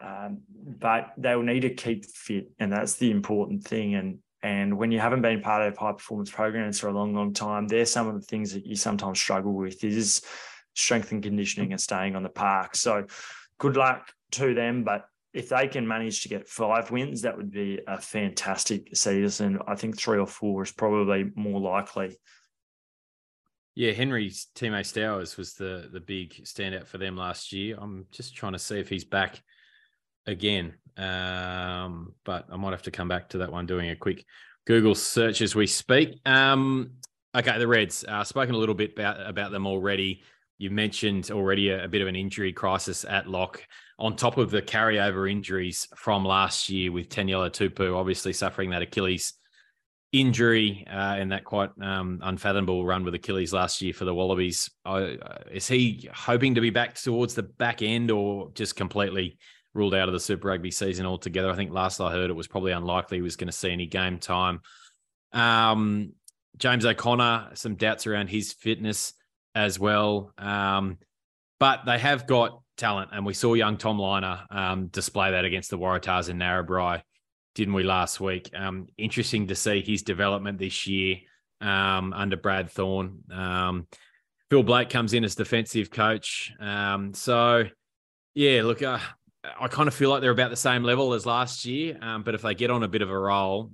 [0.00, 3.94] um, but they'll need to keep fit, and that's the important thing.
[3.94, 7.32] And and when you haven't been part of high performance programs for a long, long
[7.32, 10.22] time, there's some of the things that you sometimes struggle with is
[10.74, 12.76] strength and conditioning and staying on the park.
[12.76, 13.06] So
[13.58, 15.06] good luck to them, but
[15.36, 19.58] if they can manage to get five wins, that would be a fantastic season.
[19.68, 22.16] I think three or four is probably more likely.
[23.74, 27.76] Yeah, Henry Time-Stowers was the the big standout for them last year.
[27.78, 29.42] I'm just trying to see if he's back
[30.26, 33.66] again, um, but I might have to come back to that one.
[33.66, 34.24] Doing a quick
[34.66, 36.18] Google search as we speak.
[36.24, 36.92] Um,
[37.36, 38.06] okay, the Reds.
[38.08, 40.22] Uh, spoken a little bit about about them already.
[40.56, 43.62] You mentioned already a, a bit of an injury crisis at lock
[43.98, 48.82] on top of the carryover injuries from last year with Taniela Tupou obviously suffering that
[48.82, 49.34] Achilles
[50.12, 54.70] injury uh, and that quite um, unfathomable run with Achilles last year for the Wallabies.
[54.84, 55.14] Uh,
[55.50, 59.38] is he hoping to be back towards the back end or just completely
[59.74, 61.50] ruled out of the Super Rugby season altogether?
[61.50, 63.86] I think last I heard it was probably unlikely he was going to see any
[63.86, 64.60] game time.
[65.32, 66.12] Um,
[66.56, 69.12] James O'Connor, some doubts around his fitness
[69.54, 70.32] as well.
[70.38, 70.98] Um,
[71.58, 75.70] but they have got talent, and we saw young Tom Lynagh um, display that against
[75.70, 77.02] the Waratahs in Narrabri,
[77.54, 78.50] didn't we last week?
[78.54, 81.16] Um, interesting to see his development this year
[81.60, 83.18] um, under Brad Thorn.
[83.30, 83.86] Um,
[84.50, 87.64] Phil Blake comes in as defensive coach, um, so
[88.34, 88.98] yeah, look, uh,
[89.58, 91.96] I kind of feel like they're about the same level as last year.
[92.02, 93.70] Um, but if they get on a bit of a roll,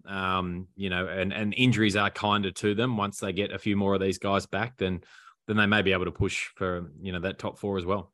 [0.76, 3.94] you know, and, and injuries are kinder to them once they get a few more
[3.94, 5.00] of these guys back, then
[5.48, 8.11] then they may be able to push for you know that top four as well.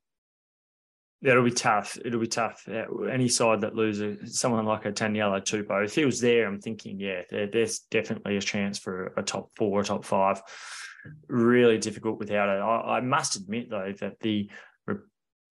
[1.20, 1.98] Yeah, it'll be tough.
[2.04, 2.68] It'll be tough.
[3.10, 7.00] Any side that loses someone like a Taniela Tupou, if he was there, I'm thinking,
[7.00, 10.40] yeah, there, there's definitely a chance for a top four, a top five.
[11.26, 12.60] Really difficult without it.
[12.60, 14.48] I, I must admit though that the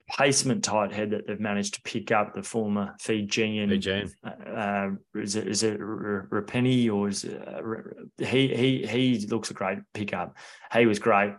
[0.07, 4.11] replacement tight head that they've managed to pick up, the former Fijian, Fijian.
[4.24, 7.61] Uh, is it is it Rapini or is it, uh,
[8.26, 10.38] he he he looks a great pickup.
[10.72, 11.34] He was great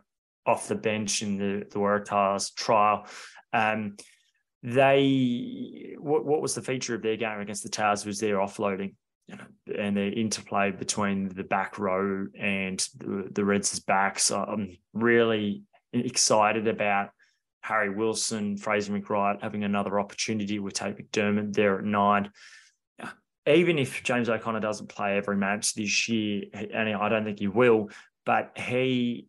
[0.45, 3.07] off the bench in the the Waratahs trial.
[3.53, 3.97] Um,
[4.63, 8.95] they what, what was the feature of their game against the Tars was their offloading
[9.77, 14.31] and their interplay between the back row and the, the Reds' backs.
[14.31, 17.11] I'm really excited about
[17.61, 22.31] Harry Wilson, Fraser McReight having another opportunity with Tate McDermott there at nine.
[23.47, 27.49] Even if James O'Connor doesn't play every match this year, and I don't think he
[27.49, 27.91] will,
[28.27, 29.27] but he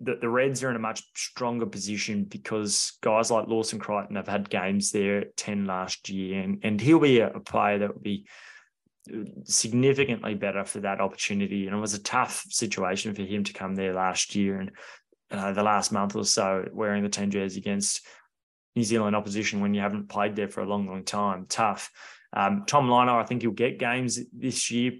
[0.00, 4.28] the, the Reds are in a much stronger position because guys like Lawson Creighton have
[4.28, 8.00] had games there 10 last year, and, and he'll be a, a player that will
[8.00, 8.26] be
[9.44, 11.66] significantly better for that opportunity.
[11.66, 14.70] And it was a tough situation for him to come there last year and
[15.30, 18.06] uh, the last month or so wearing the 10 jersey against
[18.76, 21.46] New Zealand opposition when you haven't played there for a long, long time.
[21.48, 21.90] Tough.
[22.32, 24.92] Um, Tom Lynagh, I think he'll get games this year,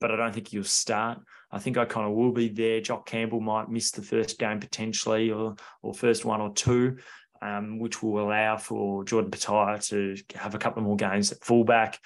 [0.00, 1.18] but I don't think he'll start.
[1.50, 2.80] I think O'Connor will be there.
[2.80, 6.98] Jock Campbell might miss the first game potentially, or or first one or two,
[7.40, 11.98] um, which will allow for Jordan Petaia to have a couple more games at fullback.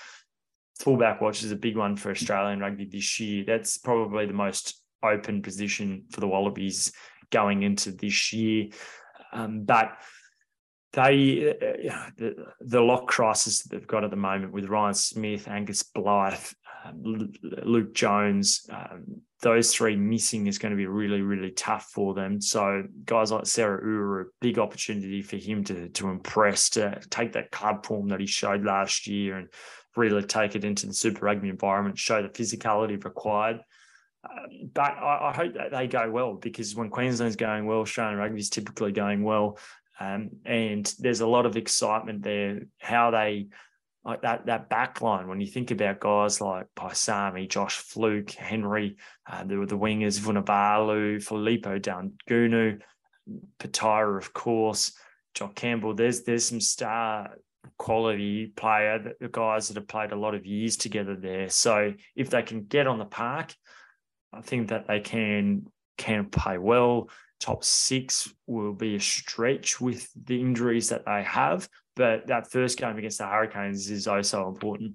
[0.78, 3.45] Fullback watch is a big one for Australian rugby this year.
[3.47, 6.93] That's probably the most open position for the Wallabies
[7.30, 8.68] going into this year.
[9.32, 9.93] Um, but
[10.93, 15.49] they uh, the, the lock crisis that they've got at the moment with Ryan Smith,
[15.49, 21.51] Angus Blyth, um, Luke Jones, um, those three missing is going to be really, really
[21.51, 22.40] tough for them.
[22.40, 27.51] So guys like Seru Uru, big opportunity for him to to impress, to take that
[27.51, 29.49] club form that he showed last year and
[29.97, 33.61] really take it into the Super Rugby environment, show the physicality required.
[34.24, 38.18] Um, but I, I, hope that they go well because when Queensland's going well, Australian
[38.18, 39.59] rugby is typically going well.
[39.99, 42.61] Um, and there's a lot of excitement there.
[42.78, 43.49] How they
[44.05, 48.96] like that that back line when you think about guys like Paisami, Josh Flook, Henry,
[49.30, 52.80] uh, the, the wingers Vunivalu, Filipo Daugunu,
[53.59, 54.92] Petaia, of course,
[55.34, 55.94] Jock Campbell.
[55.94, 57.36] There's there's some star
[57.78, 61.48] quality player, the guys that have played a lot of years together there.
[61.48, 63.55] So if they can get on the park,
[64.32, 65.66] I think that they can
[65.98, 67.09] can play well.
[67.38, 72.78] Top six will be a stretch with the injuries that they have, but that first
[72.78, 74.95] game against the Hurricanes is also important.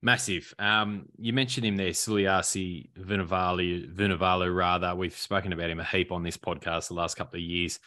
[0.00, 0.54] Massive.
[0.58, 4.94] Um, you mentioned him there, Suliasi Vunivalu, Vunivalu, rather.
[4.94, 7.80] We've spoken about him a heap on this podcast the last couple of years.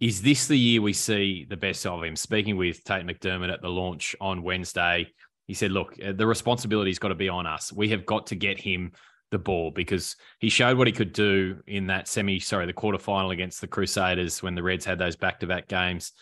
[0.00, 2.16] Is this the year we see the best of him?
[2.16, 5.08] Speaking with Tate McDermott at the launch on Wednesday,
[5.46, 7.72] he said, Look, uh, the responsibility's got to be on us.
[7.72, 8.92] We have got to get him
[9.30, 13.32] the ball because he showed what he could do in that semi, sorry, the quarterfinal
[13.32, 16.12] against the Crusaders when the Reds had those back to back games.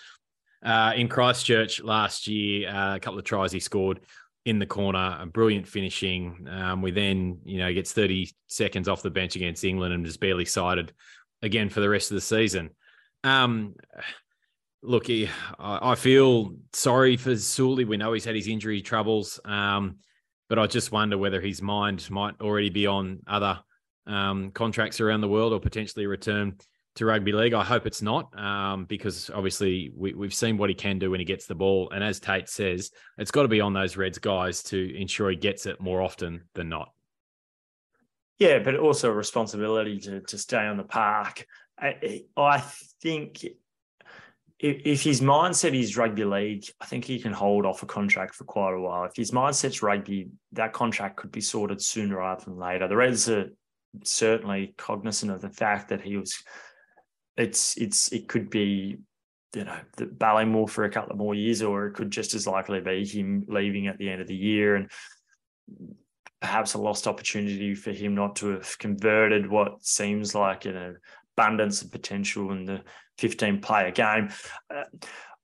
[0.64, 4.00] Uh, in Christchurch last year, uh, a couple of tries he scored
[4.44, 6.46] in the corner, a brilliant finishing.
[6.50, 10.16] Um, we then, you know, gets 30 seconds off the bench against England and is
[10.16, 10.92] barely sighted
[11.42, 12.70] again for the rest of the season.
[13.24, 13.74] Um,
[14.82, 17.84] look, I, I, feel sorry for Sully.
[17.84, 19.38] We know he's had his injury troubles.
[19.44, 19.98] Um,
[20.52, 23.58] but I just wonder whether his mind might already be on other
[24.06, 26.58] um, contracts around the world or potentially return
[26.96, 27.54] to rugby league.
[27.54, 31.20] I hope it's not, um, because obviously we, have seen what he can do when
[31.20, 31.90] he gets the ball.
[31.90, 35.36] And as Tate says, it's got to be on those Reds guys to ensure he
[35.36, 36.92] gets it more often than not.
[38.38, 41.46] Yeah, but also a responsibility to, to stay on the park.
[41.78, 42.62] I, I
[43.00, 43.44] think
[44.58, 48.34] if, if his mindset is rugby league, I think he can hold off a contract
[48.34, 49.04] for quite a while.
[49.04, 52.88] If his mindset's rugby, that contract could be sorted sooner rather than later.
[52.88, 53.50] The Reds are
[54.04, 56.42] certainly cognizant of the fact that he was.
[57.36, 58.98] It's it's it could be,
[59.54, 62.46] you know, the Ballymore for a couple of more years, or it could just as
[62.46, 64.90] likely be him leaving at the end of the year and
[66.40, 70.96] perhaps a lost opportunity for him not to have converted what seems like an
[71.36, 72.82] abundance of potential in the
[73.18, 74.28] 15 player game.
[74.68, 74.84] Uh,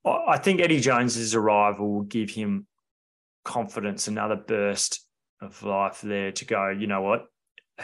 [0.04, 2.66] I think Eddie Jones's arrival will give him
[3.44, 5.04] confidence, another burst
[5.40, 7.26] of life there to go, you know what?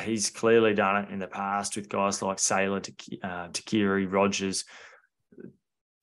[0.03, 4.64] He's clearly done it in the past with guys like Sailor, uh, Tuqiri, Rogers.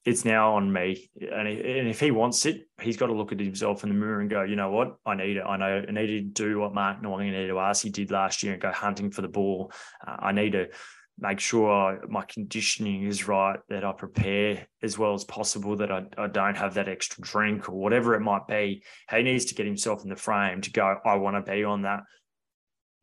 [0.06, 1.10] it's now on me.
[1.20, 4.30] And, if he wants it, he's got to look at himself in the mirror and
[4.30, 4.96] go, you know what?
[5.06, 5.44] I need it.
[5.46, 9.12] I know I need to do what Mark Nawaqanitawase did last year and go hunting
[9.12, 9.72] for the ball.
[10.06, 10.70] Uh, I need to
[11.20, 16.04] make sure my conditioning is right, that I prepare as well as possible, that I,
[16.18, 18.84] I don't have that extra drink or whatever it might be.
[19.10, 21.84] He needs to get himself in the frame to go, I want to be on
[21.84, 22.02] that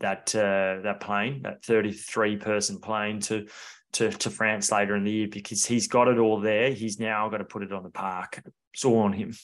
[0.00, 3.46] that uh, that plane, that 33 person plane to
[3.92, 6.70] to to France later in the year because he's got it all there.
[6.72, 8.42] He's now got to put it on the park.
[8.74, 9.34] It's all on him.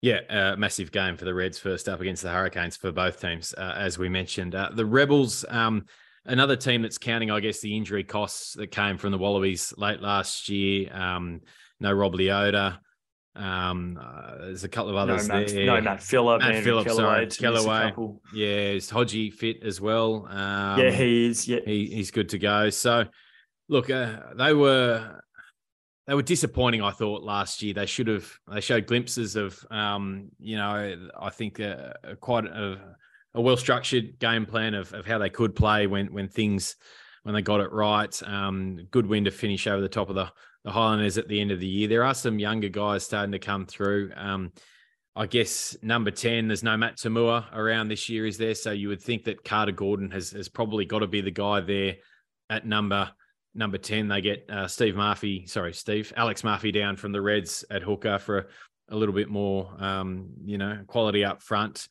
[0.00, 3.52] Yeah, uh, massive game for the Reds first up against the Hurricanes for both teams,
[3.58, 4.54] uh, as we mentioned.
[4.54, 5.86] Uh, the Rebels, um,
[6.24, 10.00] another team that's counting, I guess, the injury costs that came from the Wallabies late
[10.00, 10.94] last year.
[10.94, 11.40] Um,
[11.80, 12.78] no Rob Leota.
[13.38, 15.66] Um, uh, there's a couple of others no, Matt, there.
[15.66, 16.40] No, Matt Phillip.
[16.40, 17.26] Matt Phillip, sorry.
[17.26, 18.18] Kellaway.
[18.34, 20.26] Yeah, is Hodgie fit as well?
[20.28, 21.46] Um, yeah, he is.
[21.46, 22.70] Yeah, he, he's good to go.
[22.70, 23.04] So,
[23.68, 25.22] look, uh, they were
[26.08, 26.82] they were disappointing.
[26.82, 31.30] I thought last year they should have they showed glimpses of um, you know I
[31.30, 32.78] think uh, quite a,
[33.34, 36.76] a well structured game plan of, of how they could play when when things
[37.24, 38.22] when they got it right.
[38.22, 40.32] Um, good win to finish over the top of the
[40.68, 41.88] the Highlanders at the end of the year.
[41.88, 44.12] There are some younger guys starting to come through.
[44.14, 44.52] Um,
[45.16, 48.54] I guess number 10, there's no Matt To'omua around this year, is there?
[48.54, 51.60] So you would think that Carter Gordon has, has probably got to be the guy
[51.60, 51.96] there
[52.50, 53.10] at number
[53.54, 54.08] number 10.
[54.08, 58.18] They get uh, Steve Murphy, sorry, Steve, Alex Murphy down from the Reds at hooker
[58.18, 58.44] for a,
[58.90, 61.88] a little bit more, um, you know, quality up front.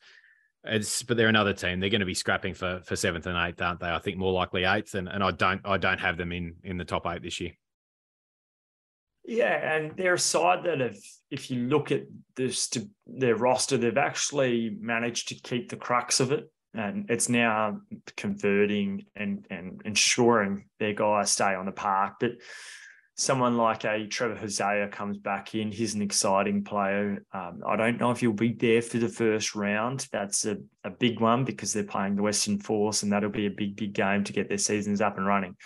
[0.62, 1.80] It's, but they're another team.
[1.80, 3.90] They're going to be scrapping for for seventh and eighth, aren't they?
[3.90, 6.76] I think more likely eighth, and, and I don't I don't have them in in
[6.76, 7.52] the top eight this year.
[9.24, 10.98] Yeah, and they're a side that if
[11.30, 12.04] if you look at
[12.36, 12.70] this,
[13.06, 17.80] their roster, they've actually managed to keep the crux of it, and it's now
[18.16, 22.14] converting and and ensuring their guys stay on the park.
[22.20, 22.32] But
[23.18, 25.72] someone like a Trevor Hosea comes back in.
[25.72, 27.24] He's an exciting player.
[27.32, 30.06] Um, I don't know if he'll be there for the first round.
[30.12, 33.50] That's a, a big one because they're playing the Western Force, and that'll be a
[33.50, 35.56] big, big game to get their seasons up and running.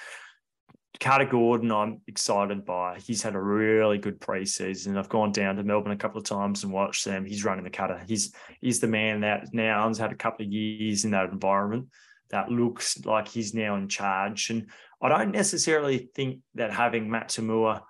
[1.00, 2.98] Carter Gordon, I'm excited by.
[2.98, 4.96] He's had a really good preseason.
[4.98, 7.24] I've gone down to Melbourne a couple of times and watched them.
[7.24, 8.02] He's running the cutter.
[8.06, 11.88] He's he's the man that now has had a couple of years in that environment
[12.30, 14.50] that looks like he's now in charge.
[14.50, 14.66] And
[15.00, 17.82] I don't necessarily think that having Matt To'omua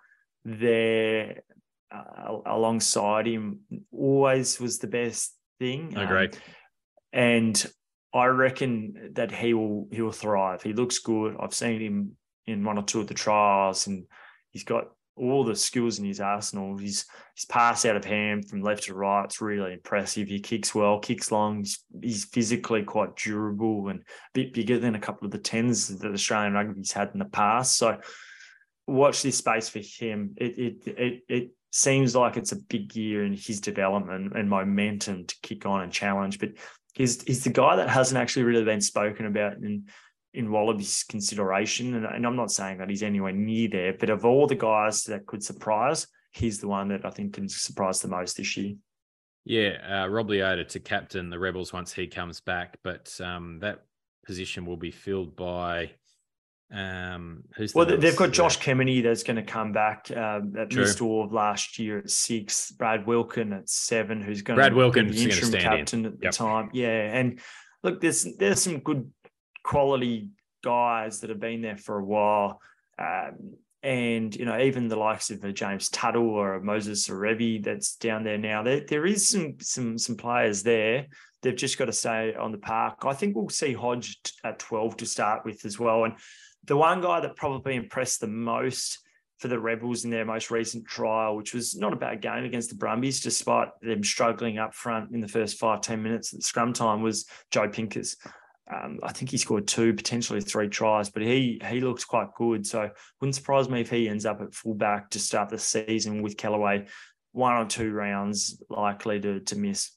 [0.44, 1.42] there
[1.90, 3.60] uh, alongside him
[3.92, 5.94] always was the best thing.
[5.96, 6.24] I Agree.
[6.24, 6.30] Um,
[7.12, 7.72] and
[8.14, 10.62] I reckon that he will he will thrive.
[10.62, 11.36] He looks good.
[11.38, 12.16] I've seen him
[12.46, 14.04] in one or two of the trials, and
[14.50, 16.76] he's got all the skills in his arsenal.
[16.76, 17.04] He's
[17.36, 19.24] his pass out of hand from left to right.
[19.24, 20.28] It's really impressive.
[20.28, 21.58] He kicks well, kicks long.
[21.58, 25.88] He's, he's physically quite durable and a bit bigger than a couple of the tens
[25.88, 27.76] that Australian rugby's had in the past.
[27.76, 27.98] So
[28.86, 30.34] watch this space for him.
[30.36, 35.26] It it it it seems like it's a big year in his development and momentum
[35.26, 36.38] to kick on and challenge.
[36.38, 36.50] But
[36.94, 39.84] he's he's the guy that hasn't actually really been spoken about in
[40.34, 41.94] in Wallaby's consideration.
[41.94, 45.04] And, and, I'm not saying that he's anywhere near there, but of all the guys
[45.04, 48.74] that could surprise, he's the one that I think can surprise the most this year.
[49.44, 53.80] Yeah, uh, Rob Leota to captain the Rebels once he comes back, but um, that
[54.24, 55.90] position will be filled by
[56.72, 60.82] um, who's well, they've got Josh Kemeny that's going to come back um, that True.
[60.82, 62.70] missed all of last year at six.
[62.70, 66.06] Brad Wilkin at seven, who's going Brad to Wilkin be the interim captain in.
[66.06, 66.32] at yep.
[66.32, 66.70] the time.
[66.72, 67.40] Yeah, and
[67.82, 69.10] look, there's there's some good
[69.62, 70.28] quality
[70.62, 72.60] guys that have been there for a while.
[72.98, 77.62] Um, and you know, even the likes of a James Tuttle or a Moses Sorovi
[77.62, 78.62] that's down there now.
[78.62, 81.06] There, there is some some some players there.
[81.42, 82.98] They've just got to stay on the park.
[83.02, 86.04] I think we'll see Hodge at 12 to start with as well.
[86.04, 86.14] And
[86.64, 89.00] the one guy that probably impressed the most
[89.38, 92.70] for the Rebels in their most recent trial, which was not a bad game against
[92.70, 96.72] the Brumbies, despite them struggling up front in the first five ten minutes at scrum
[96.72, 98.16] time, was Joe Pinkers.
[98.72, 102.66] Um, I think he scored two, potentially three tries, but he he looks quite good.
[102.66, 106.36] So wouldn't surprise me if he ends up at fullback to start the season with
[106.36, 106.88] Kellaway,
[107.32, 109.90] one or two rounds likely to to miss.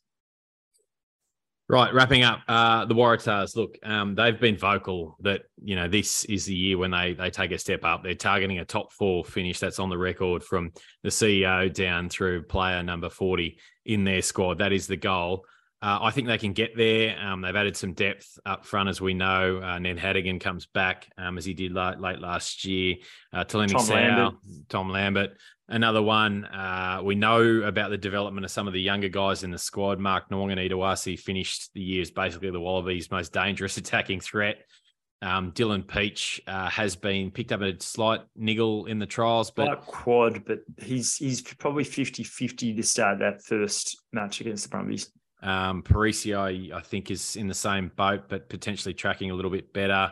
[1.67, 3.55] Right, wrapping up, uh, the Waratahs.
[3.55, 7.31] Look, um, they've been vocal that you know this is the year when they they
[7.31, 8.03] take a step up.
[8.03, 9.59] They're targeting a top four finish.
[9.59, 14.59] That's on the record from the CEO down through player number forty in their squad.
[14.59, 15.45] That is the goal.
[15.85, 17.15] Uh, I think they can get there.
[17.19, 19.61] Um, they've added some depth up front, as we know.
[19.61, 22.95] Uh, Ned Hanigan comes back um, as he did late, late last year.
[23.31, 24.33] Uh, Tom Lambert.
[24.67, 25.37] Tom Lambert,
[25.69, 26.45] another one.
[26.45, 29.99] Uh, we know about the development of some of the younger guys in the squad.
[29.99, 34.57] Mark Nawaqanitawase finished the year as basically the Wallabies' most dangerous attacking threat.
[35.21, 39.67] Um, Dylan Pietsch uh, has been picked up a slight niggle in the trials, but
[39.67, 45.11] Like quad, but he's he's probably 50-50 to start that first match against the Brumbies.
[45.45, 50.11] Um, I think, is in the same boat, but potentially tracking a little bit better.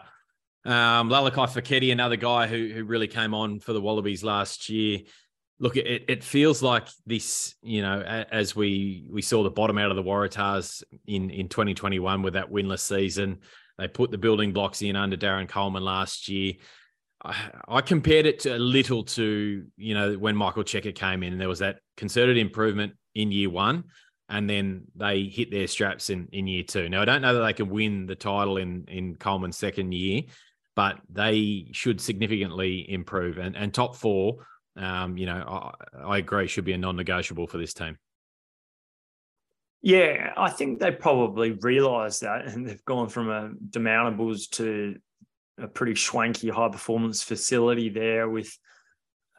[0.63, 4.99] Um, Lalakai Foketi, another guy who who really came on for the Wallabies last year.
[5.59, 9.89] Look, it it feels like this, you know, as we we saw the bottom out
[9.89, 13.39] of the Waratahs in in 2021 with that winless season.
[13.79, 16.53] They put the building blocks in under Darren Coleman last year.
[17.25, 17.35] I,
[17.67, 21.41] I compared it to a little to you know when Michael Cheika came in, and
[21.41, 23.85] there was that concerted improvement in year one,
[24.29, 26.89] and then they hit their straps in in year two.
[26.89, 30.23] Now I don't know that they can win the title in in Coleman's second year,
[30.75, 33.37] but they should significantly improve.
[33.37, 34.45] And and top four,
[34.77, 37.97] um, you know, I, I agree, should be a non-negotiable for this team.
[39.81, 44.95] Yeah, I think they probably realise that, and they've gone from a demountables to
[45.57, 48.57] a pretty swanky high performance facility there with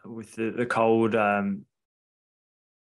[0.04, 1.64] with the, the cold um,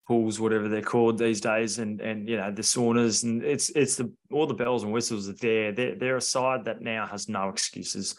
[0.07, 3.97] pools, whatever they're called these days, and and you know the saunas, and it's it's
[3.97, 5.73] the all the bells and whistles are there.
[5.73, 8.17] They're they're a side that now has no excuses.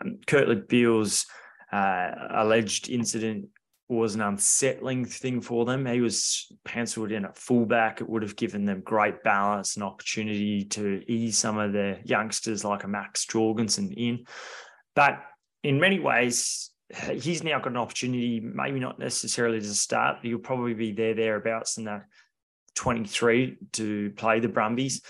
[0.00, 1.26] Um, Kurtley Beale's
[1.72, 3.48] uh, alleged incident
[3.88, 5.86] was an unsettling thing for them.
[5.86, 8.00] He was penciled in at fullback.
[8.00, 12.64] It would have given them great balance and opportunity to ease some of the youngsters
[12.64, 14.26] like a Max Jorgensen in.
[14.96, 15.20] But
[15.62, 16.70] in many ways,
[17.12, 21.14] he's now got an opportunity, maybe not necessarily to start, but he'll probably be there,
[21.14, 22.02] thereabouts in the
[22.74, 25.02] 23 to play the Brumbies.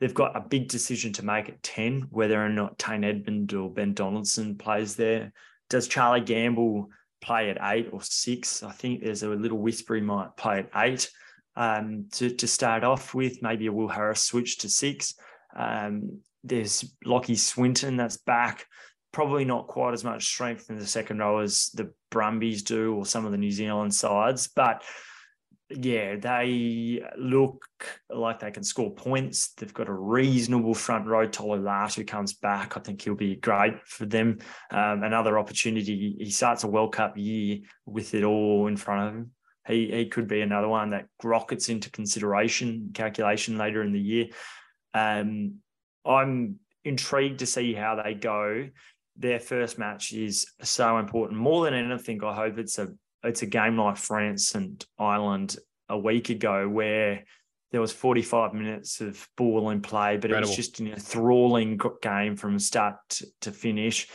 [0.00, 3.68] They've got a big decision to make at 10, whether or not Tane Edmed or
[3.68, 5.32] Ben Donaldson plays there.
[5.68, 6.88] Does Charlie Gamble
[7.20, 8.62] play at eight or six.
[8.62, 11.10] I think there's a little whisper he might play at eight
[11.56, 13.42] um, to, to start off with.
[13.42, 15.14] Maybe a Will Harris switch to six.
[15.56, 18.66] Um, there's Lachie Swinton that's back.
[19.12, 23.06] Probably not quite as much strength in the second row as the Brumbies do or
[23.06, 24.82] some of the New Zealand sides, but
[25.70, 27.66] yeah, they look
[28.08, 29.48] like they can score points.
[29.48, 31.26] They've got a reasonable front row.
[31.26, 32.76] Tolu Latu comes back.
[32.76, 34.38] I think he'll be great for them.
[34.70, 36.16] Um, another opportunity.
[36.18, 39.30] He starts a World Cup year with it all in front of him.
[39.66, 44.26] He, he could be another one that rockets into consideration, calculation later in the year.
[44.94, 45.56] Um,
[46.06, 48.68] I'm intrigued to see how they go.
[49.18, 51.38] Their first match is so important.
[51.38, 52.88] More than anything, I hope it's a
[53.24, 55.56] it's a game like France and Ireland
[55.88, 57.24] a week ago where
[57.70, 60.48] there was 45 minutes of ball in play, but Incredible.
[60.48, 64.08] it was just an enthralling game from start to, to finish.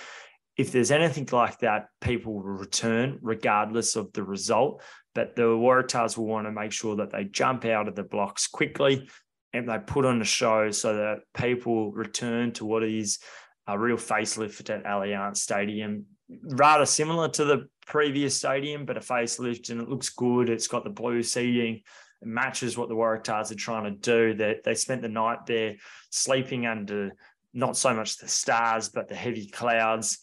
[0.57, 4.81] If there's anything like that, people will return regardless of the result.
[5.13, 8.47] But the Waratahs will want to make sure that they jump out of the blocks
[8.47, 9.07] quickly
[9.53, 13.19] and they put on a show so that people return to what is
[13.67, 16.05] a real facelift at Allianz Stadium
[16.43, 20.49] rather similar to the previous stadium, but a facelift and it looks good.
[20.49, 21.81] It's got the blue seating.
[22.21, 24.33] It matches what the Waratahs are trying to do.
[24.33, 25.75] They, they spent the night there
[26.09, 27.11] sleeping under
[27.53, 30.19] not so much the stars, but the heavy clouds.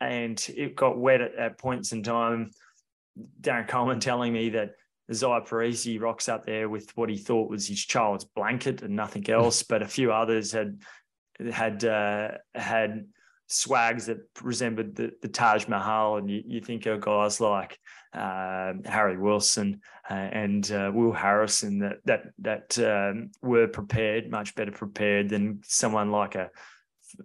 [0.00, 2.52] And it got wet at, at points in time.
[3.40, 4.70] Darren Coleman telling me that
[5.10, 9.28] Izaia Perese rocks up there with what he thought was his child's blanket and nothing
[9.28, 10.80] else, but a few others had
[11.52, 13.06] had uh, had
[13.46, 17.78] swags that resembled the, the Taj Mahal, and you, you think of guys like
[18.14, 24.54] uh, Harry Wilson uh, and uh, Will Harrison that that that um, were prepared, much
[24.54, 26.50] better prepared than someone like a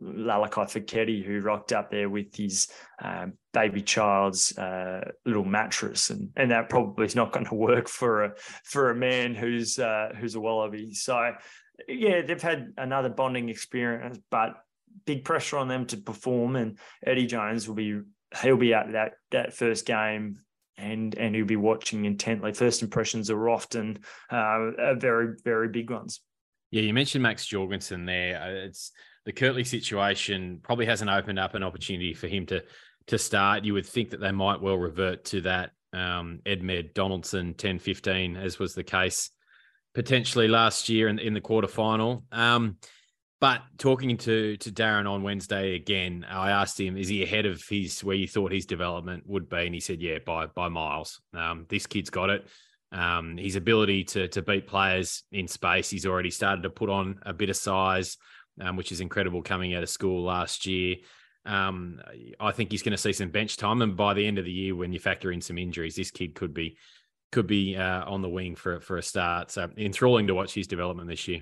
[0.02, 2.68] Lalakai Foketi who rocked up there with his
[3.04, 7.88] um, baby child's uh, little mattress, and and that probably is not going to work
[7.88, 10.94] for a for a man who's uh, who's a wallaby.
[10.94, 11.34] So
[11.88, 14.56] yeah, they've had another bonding experience, but
[15.06, 16.56] big pressure on them to perform.
[16.56, 18.02] And Eddie Jones will be
[18.42, 20.40] he'll be at that that first game
[20.78, 22.54] and and he'll be watching intently.
[22.54, 24.00] First impressions are often
[24.30, 26.22] uh, very very big ones.
[26.72, 28.42] Yeah, you mentioned Max Jorgensen there.
[28.42, 28.92] Uh, it's
[29.26, 32.64] the Kurtley situation probably hasn't opened up an opportunity for him to
[33.08, 33.66] to start.
[33.66, 38.36] You would think that they might well revert to that um, Edmed Donaldson 10 15,
[38.36, 39.30] as was the case
[39.96, 42.22] potentially last year in, in the quarterfinal.
[42.32, 42.78] Um,
[43.42, 47.64] but talking to to Darren on Wednesday again, I asked him, "Is he ahead of
[47.68, 51.22] his where you thought his development would be?" And he said, "Yeah, by by miles.
[51.34, 52.48] Um, this kid's got it.
[52.92, 55.90] Um, his ability to to beat players in space.
[55.90, 58.18] He's already started to put on a bit of size,
[58.62, 60.98] um, which is incredible coming out of school last year.
[61.46, 62.02] Um,
[62.40, 64.52] I think he's going to see some bench time, and by the end of the
[64.52, 66.78] year, when you factor in some injuries, this kid could be
[67.36, 69.52] could be uh, on the wing for for a start.
[69.52, 71.42] So enthralling to watch his development this year."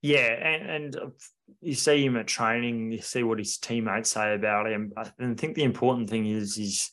[0.00, 1.06] Yeah, and, and uh,
[1.60, 4.92] you see him at training, you see what his teammates say about him.
[5.18, 6.90] And I think the important thing is he's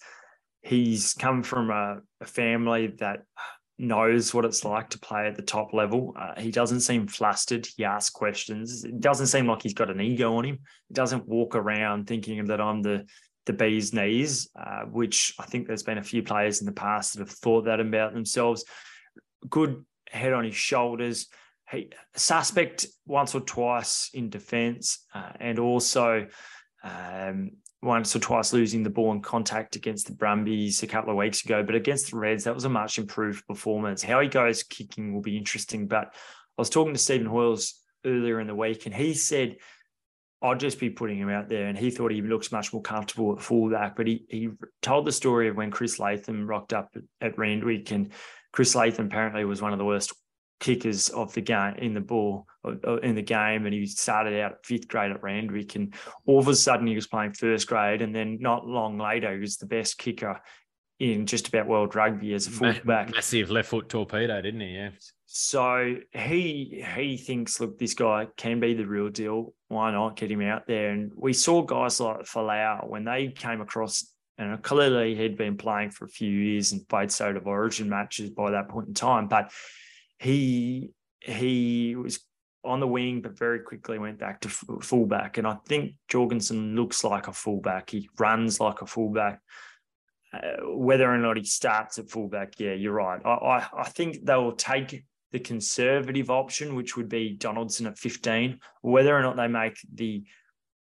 [0.61, 3.19] he's come from a, a family that
[3.77, 6.15] knows what it's like to play at the top level.
[6.19, 7.67] Uh, he doesn't seem flustered.
[7.77, 8.83] He asks questions.
[8.83, 10.59] It doesn't seem like he's got an ego on him.
[10.87, 13.05] He doesn't walk around thinking that I'm the
[13.45, 17.13] the bee's knees, uh, which I think there's been a few players in the past
[17.13, 18.65] that have thought that about themselves.
[19.49, 21.27] Good head on his shoulders
[21.71, 26.27] he suspect once or twice in defence, uh, and also
[26.83, 31.17] um, once or twice losing the ball in contact against the Brumbies a couple of
[31.17, 31.63] weeks ago.
[31.63, 34.03] But against the Reds, that was a much improved performance.
[34.03, 35.87] How he goes kicking will be interesting.
[35.87, 39.57] But I was talking to Stephen Hoiles earlier in the week, and he said.
[40.45, 43.33] I'd just be putting him out there, and he thought he looks much more comfortable
[43.35, 43.95] at fullback.
[43.95, 44.49] But he he
[44.81, 48.11] told the story of when Chris Latham rocked up at, at Randwick, and
[48.51, 50.13] Chris Latham apparently was one of the worst
[50.59, 54.39] kickers of the game in the ball uh, uh, in the game, and he started
[54.39, 55.93] out at fifth grade at Randwick, and
[56.25, 59.39] all of a sudden he was playing first grade, and then not long later he
[59.39, 60.39] was the best kicker
[60.99, 63.11] in just about world rugby as a fullback.
[63.11, 64.75] Massive left foot torpedo, didn't he?
[64.75, 64.91] Yeah.
[65.25, 69.53] So he he thinks, look, this guy can be the real deal.
[69.67, 70.91] Why not get him out there?
[70.91, 74.11] And we saw guys like Folau when they came across.
[74.37, 78.29] And clearly, he'd been playing for a few years and played sort of origin matches
[78.29, 79.27] by that point in time.
[79.27, 79.51] But
[80.19, 80.91] he
[81.21, 82.19] he was
[82.65, 85.37] on the wing, but very quickly went back to fullback.
[85.37, 87.91] And I think Jorgensen looks like a fullback.
[87.91, 89.39] He runs like a fullback.
[90.33, 93.21] Uh, whether or not he starts at fullback, yeah, you're right.
[93.23, 97.97] I, I, I think they will take the conservative option, which would be Donaldson at
[97.97, 98.59] 15.
[98.81, 100.23] Whether or not they make the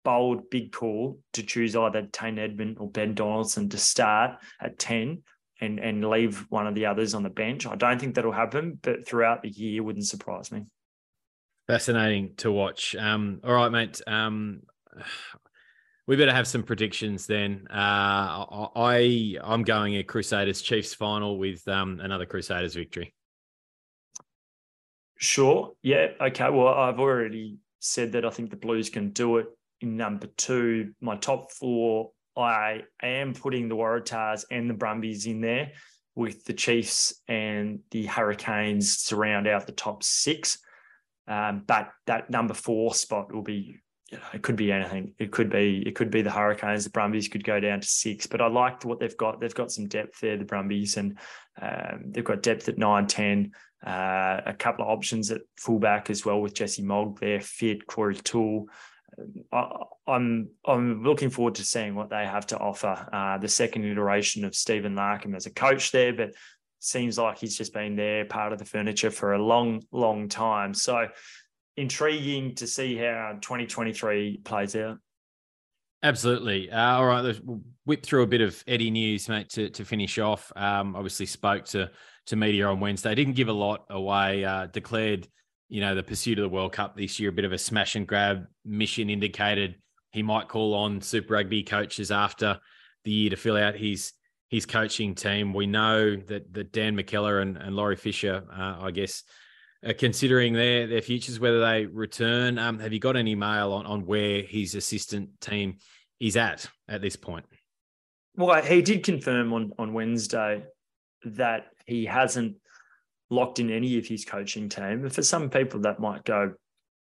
[0.04, 5.22] bold big call to choose either Tane Edmed or Ben Donaldson to start at 10
[5.60, 7.66] and and leave one of the others on the bench.
[7.66, 10.64] I don't think that'll happen, but throughout the year wouldn't surprise me.
[11.66, 12.96] Fascinating to watch.
[12.96, 14.00] Um, all right, mate.
[14.06, 14.62] Um,
[16.06, 17.66] we better have some predictions then.
[17.70, 23.14] Uh, I I'm going a Crusaders Chiefs final with um, another Crusaders victory.
[25.20, 25.72] Sure.
[25.82, 26.08] Yeah.
[26.20, 26.48] Okay.
[26.50, 29.46] Well, I've already said that I think the Blues can do it
[29.80, 30.92] in number two.
[31.00, 35.72] My top four I am putting the Waratahs and the Brumbies in there
[36.14, 40.58] with the Chiefs and the Hurricanes to round out the top six.
[41.28, 43.76] Um, but that number four spot will be,
[44.10, 45.14] you know, it could be anything.
[45.18, 46.84] It could be, it could be the Hurricanes.
[46.84, 48.26] The Brumbies could go down to six.
[48.26, 49.40] But I liked what they've got.
[49.40, 51.18] They've got some depth there, the Brumbies, and
[51.60, 53.52] um, they've got depth at nine, ten.
[53.84, 58.16] Uh, a couple of options at fullback as well with Jesse Mogg there, fit Corey
[58.16, 58.68] Toole.
[59.52, 59.68] I,
[60.06, 63.08] am I'm looking forward to seeing what they have to offer.
[63.12, 66.34] Uh, the second iteration of Stephen Larkham as a coach there, but
[66.80, 70.74] seems like he's just been there, part of the furniture for a long, long time.
[70.74, 71.08] So
[71.76, 74.98] intriguing to see how 2023 plays out.
[76.02, 76.70] Absolutely.
[76.70, 77.40] Uh, all right, let's
[77.84, 80.50] whip through a bit of Eddie news, mate, to, to finish off.
[80.56, 81.90] Um, obviously spoke to
[82.30, 83.14] to media on Wednesday.
[83.14, 84.44] Didn't give a lot away.
[84.44, 85.28] Uh, declared
[85.70, 87.94] you know, the pursuit of the World Cup this year, a bit of a smash
[87.94, 89.76] and grab mission indicated
[90.10, 92.58] he might call on Super Rugby coaches after
[93.04, 94.12] the year to fill out his
[94.48, 95.54] his coaching team.
[95.54, 99.22] We know that that Dan McKellar and, and Laurie Fisher, uh, I guess,
[99.86, 102.58] are considering their their futures, whether they return.
[102.58, 105.76] Um, have you got any mail on, on where his assistant team
[106.18, 107.46] is at at this point?
[108.36, 110.64] Well, he did confirm on on Wednesday
[111.24, 112.56] that he hasn't
[113.28, 115.08] locked in any of his coaching team.
[115.10, 116.54] For some people, that might go,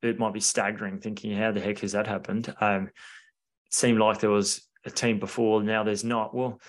[0.04, 2.54] it might be staggering thinking, how the heck has that happened?
[2.62, 6.36] Um, it seemed like there was a team before, now there's not.
[6.36, 6.62] Well,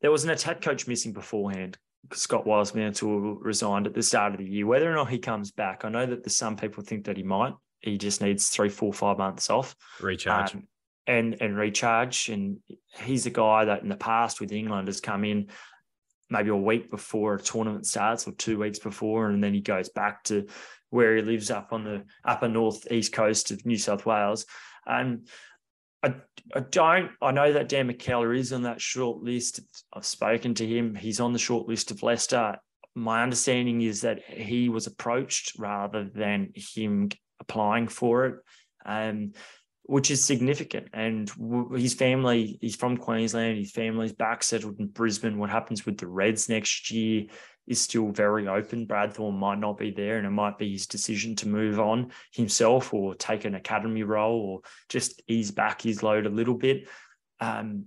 [0.00, 1.76] there was an attack coach missing beforehand.
[2.14, 4.66] Scott Wisemantel resigned at the start of the year.
[4.66, 7.22] Whether or not he comes back, I know that there's some people think that he
[7.22, 7.52] might.
[7.80, 9.76] He just needs three, four, five months off.
[10.00, 10.54] Recharge.
[10.54, 10.66] Um,
[11.06, 12.30] and and recharge.
[12.30, 12.58] And
[13.02, 15.48] he's a guy that in the past with England has come in
[16.30, 19.88] maybe a week before a tournament starts or two weeks before, and then he goes
[19.88, 20.46] back to
[20.90, 24.46] where he lives up on the upper north east coast of New South Wales.
[24.86, 25.28] And
[26.02, 26.14] I,
[26.54, 27.10] I don't.
[27.20, 29.60] I know that Dan McKellar is on that short list.
[29.92, 30.94] I've spoken to him.
[30.94, 32.56] He's on the short list of Leicester.
[32.94, 38.34] My understanding is that he was approached rather than him applying for it.
[38.84, 39.32] Um,
[39.90, 40.86] which is significant.
[40.92, 41.28] And
[41.74, 45.36] his family, he's from Queensland, his family's back settled in Brisbane.
[45.36, 47.26] What happens with the Reds next year
[47.66, 48.86] is still very open.
[48.86, 52.12] Brad Thorn might not be there, and it might be his decision to move on
[52.32, 56.88] himself or take an academy role or just ease back his load a little bit.
[57.40, 57.86] Um,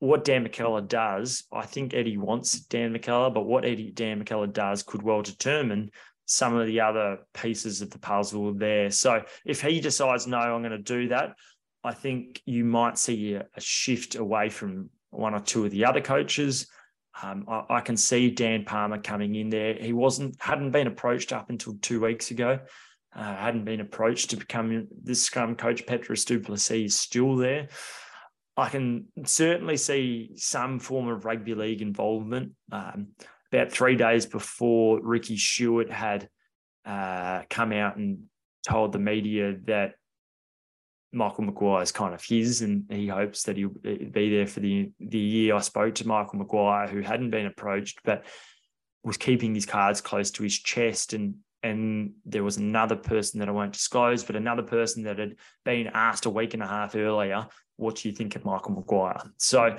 [0.00, 4.52] what Dan McKellar does, I think Eddie wants Dan McKellar, but what Eddie Dan McKellar
[4.52, 5.92] does could well determine
[6.26, 8.90] some of the other pieces of the puzzle there.
[8.90, 11.34] So if he decides, no, I'm going to do that,
[11.82, 16.00] I think you might see a, shift away from one or two of the other
[16.00, 16.68] coaches.
[17.22, 19.74] Um, I, I, can see Dan Palmer coming in there.
[19.74, 22.58] He wasn't hadn't been approached up until two weeks ago.
[23.14, 25.86] Uh, hadn't been approached to become the scrum coach.
[25.86, 27.68] Petrus du Plessis is still there.
[28.56, 32.52] I can certainly see some form of rugby league involvement.
[32.72, 33.08] Um,
[33.56, 36.28] about three days before Ricky Stuart had
[36.84, 38.24] uh, come out and
[38.66, 39.94] told the media that
[41.12, 44.90] Michael Maguire is kind of his, and he hopes that he'll be there for the
[45.00, 45.54] the year.
[45.54, 48.24] I spoke to Michael Maguire, who hadn't been approached, but
[49.02, 53.48] was keeping his cards close to his chest, and and there was another person that
[53.48, 56.94] I won't disclose, but another person that had been asked a week and a half
[56.94, 57.46] earlier,
[57.76, 59.76] "What do you think of Michael Maguire?" So.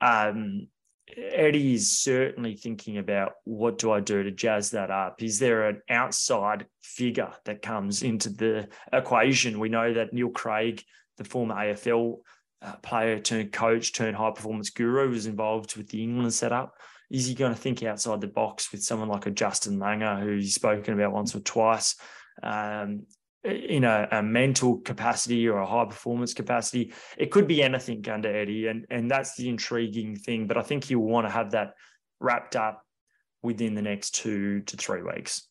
[0.00, 0.68] Um,
[1.16, 5.22] Eddie is certainly thinking about what do I do to jazz that up?
[5.22, 9.58] Is there an outside figure that comes into the equation?
[9.58, 10.82] We know that Neil Craig,
[11.16, 12.18] the former AFL
[12.60, 16.74] uh, player turned coach turned high performance guru, was involved with the England setup.
[17.10, 20.36] Is he going to think outside the box with someone like a Justin Langer, who
[20.36, 21.96] he's spoken about once or twice?
[22.42, 23.06] Um,
[23.44, 26.92] in a, a, mental capacity or a high performance capacity.
[27.16, 30.46] It could be anything under Eddie, and and that's the intriguing thing.
[30.46, 31.74] But I think he'll want to have that
[32.20, 32.84] wrapped up
[33.42, 35.46] within the next two to three weeks.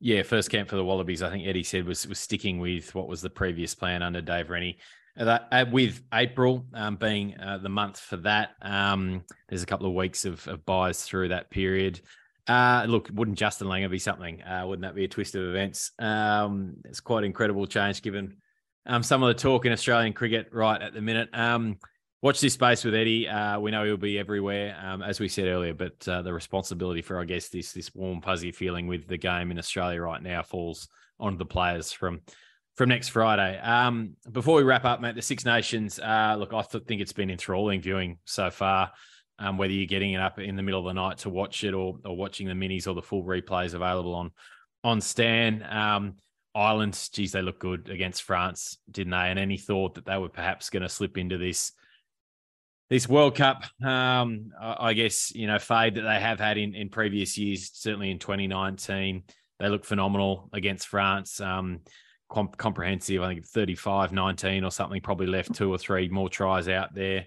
[0.00, 1.22] Yeah, first camp for the Wallabies.
[1.22, 4.50] I think Eddie said was was sticking with what was the previous plan under Dave
[4.50, 4.78] Rennie.
[5.18, 9.66] Uh, that, uh, with April um, being uh, the month for that, um, there's a
[9.66, 12.00] couple of weeks of, of byes through that period.
[12.48, 14.42] Uh, look, wouldn't Justin Langer be something?
[14.42, 15.92] Uh, wouldn't that be a twist of events?
[15.98, 18.38] Um, it's quite incredible change given
[18.86, 21.28] um, some of the talk in Australian cricket right at the minute.
[21.34, 21.76] Um,
[22.22, 23.28] watch this space with Eddie.
[23.28, 27.02] Uh, we know he'll be everywhere, um, as we said earlier, but uh, the responsibility
[27.02, 30.42] for, I guess, this this warm, fuzzy feeling with the game in Australia right now
[30.42, 30.88] falls
[31.20, 32.22] onto the players from
[32.76, 33.58] from next Friday.
[33.58, 35.98] Um, before we wrap up, mate, the Six Nations.
[35.98, 38.92] Uh, look, I th- think it's been enthralling viewing so far
[39.38, 41.74] um, whether you're getting it up in the middle of the night to watch it
[41.74, 44.30] or, or watching the minis or the full replays available on
[44.84, 45.64] on Stan.
[45.68, 46.16] Um,
[46.54, 49.16] Ireland, geez, they look good against France, didn't they?
[49.30, 51.72] And any thought that they were perhaps going to slip into this
[52.90, 56.88] this World Cup, um, I guess you know fade that they have had in in
[56.88, 59.22] previous years, certainly in 2019,
[59.58, 61.40] they look phenomenal against France.
[61.40, 61.80] Um,
[62.30, 66.68] comp- comprehensive, I think 35 19 or something, probably left two or three more tries
[66.68, 67.26] out there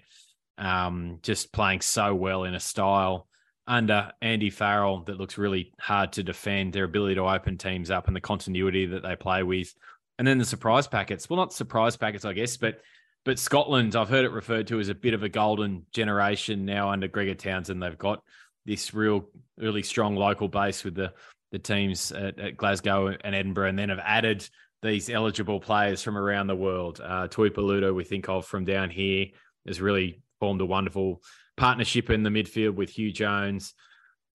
[0.58, 3.26] um, just playing so well in a style
[3.66, 6.72] under Andy Farrell that looks really hard to defend.
[6.72, 9.72] Their ability to open teams up and the continuity that they play with,
[10.18, 11.28] and then the surprise packets.
[11.28, 12.80] Well, not surprise packets, I guess, but
[13.24, 16.90] but Scotland, I've heard it referred to as a bit of a golden generation now
[16.90, 17.80] under Gregor Townsend.
[17.80, 18.22] They've got
[18.64, 21.12] this real, really strong local base with the
[21.52, 24.48] the teams at, at Glasgow and Edinburgh, and then have added
[24.82, 27.00] these eligible players from around the world.
[27.00, 29.26] Uh, Tuipulotu, we think of from down here,
[29.66, 31.22] is really formed a wonderful
[31.56, 33.74] partnership in the midfield with Huw Jones.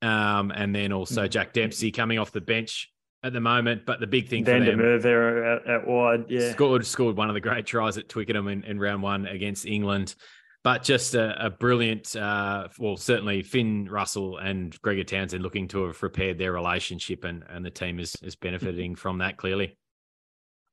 [0.02, 1.30] Um, and then also mm.
[1.30, 2.90] Jack Dempsey coming off the bench
[3.24, 3.86] at the moment.
[3.86, 7.28] But the big thing Van for them, there at, at, wide, yeah, scored scored one
[7.28, 10.16] of the great tries at Twickenham in, in round one against England.
[10.64, 15.88] But just a, a brilliant, uh, well, certainly Finn Russell and Gregor Townsend looking to
[15.88, 19.78] have repaired their relationship, and and the team is is benefiting from that clearly.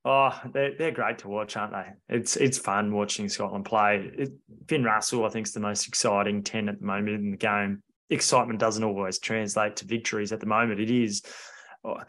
[0.06, 1.86] Oh, they're, they're great to watch, aren't they?
[2.14, 4.10] It's it's fun watching Scotland play.
[4.18, 4.32] It,
[4.68, 7.82] Finn Russell, I think, is the most exciting 10 at the moment in the game.
[8.10, 10.80] Excitement doesn't always translate to victories at the moment.
[10.80, 11.22] It is.
[11.84, 12.00] Oh,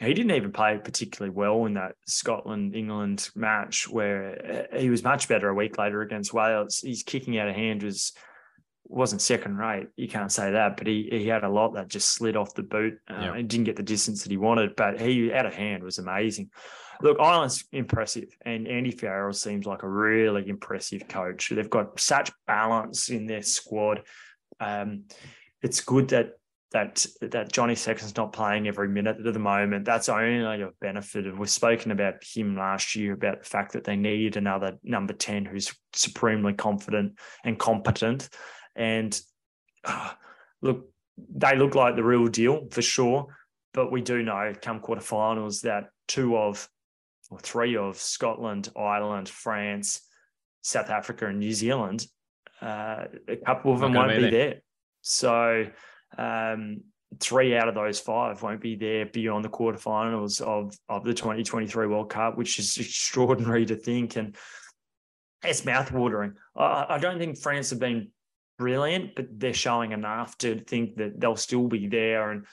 [0.00, 5.04] he didn't even play particularly well in that Scotland England match where uh, he was
[5.04, 6.80] much better a week later against Wales.
[6.84, 8.12] His kicking out of hand was
[8.86, 9.86] wasn't second rate.
[9.96, 12.64] You can't say that, but he he had a lot that just slid off the
[12.64, 13.34] boot uh, yeah.
[13.34, 14.74] and didn't get the distance that he wanted.
[14.74, 16.50] But he out of hand was amazing.
[17.02, 21.50] Look, Ireland's impressive, and Andy Farrell seems like a really impressive coach.
[21.50, 24.02] They've got such balance in their squad.
[24.60, 25.04] Um,
[25.62, 26.32] it's good that
[26.72, 29.84] that that Johnny Sexton's not playing every minute at the moment.
[29.84, 31.38] That's only a benefit.
[31.38, 35.44] We've spoken about him last year about the fact that they need another number ten
[35.44, 38.28] who's supremely confident and competent.
[38.74, 39.18] And
[39.84, 40.10] uh,
[40.62, 43.36] look, they look like the real deal for sure.
[43.72, 46.68] But we do know come quarterfinals that two of
[47.30, 50.02] or three of Scotland, Ireland, France,
[50.62, 52.06] South Africa, and New Zealand,
[52.60, 54.30] uh, a couple of them won't be there.
[54.30, 54.62] there.
[55.02, 55.66] So
[56.16, 56.82] um,
[57.20, 61.86] three out of those five won't be there beyond the quarterfinals of, of the 2023
[61.86, 64.16] World Cup, which is extraordinary to think.
[64.16, 64.36] And
[65.42, 66.34] it's mouthwatering.
[66.56, 68.08] I, I don't think France have been
[68.58, 72.30] brilliant, but they're showing enough to think that they'll still be there.
[72.30, 72.46] And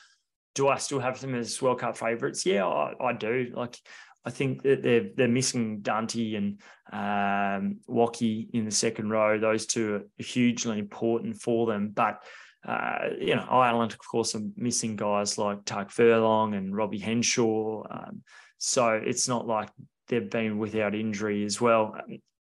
[0.56, 2.46] do I still have them as World Cup favourites?
[2.46, 3.52] Yeah, I, I, do.
[3.56, 3.78] Like,
[4.24, 6.62] I think that they're they're missing Danty and
[6.92, 9.40] um, Wacky in the second row.
[9.40, 11.90] Those two are hugely important for them.
[11.90, 12.24] But
[12.68, 17.84] uh, you know, Ireland, of course, are missing guys like Tadhg Furlong and Robbie Henshaw.
[17.90, 18.22] Um,
[18.60, 19.70] so it's not like
[20.08, 21.96] they've been without injury as well.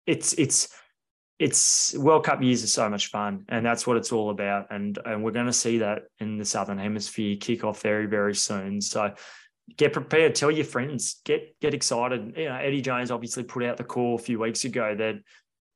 [0.07, 0.69] It's it's
[1.39, 4.67] it's World Cup years are so much fun, and that's what it's all about.
[4.71, 8.35] And and we're going to see that in the Southern Hemisphere kick off very very
[8.35, 8.81] soon.
[8.81, 9.13] So
[9.77, 10.35] get prepared.
[10.35, 11.21] Tell your friends.
[11.25, 12.35] Get get excited.
[12.37, 15.17] You know, Eddie Jones obviously put out the call a few weeks ago that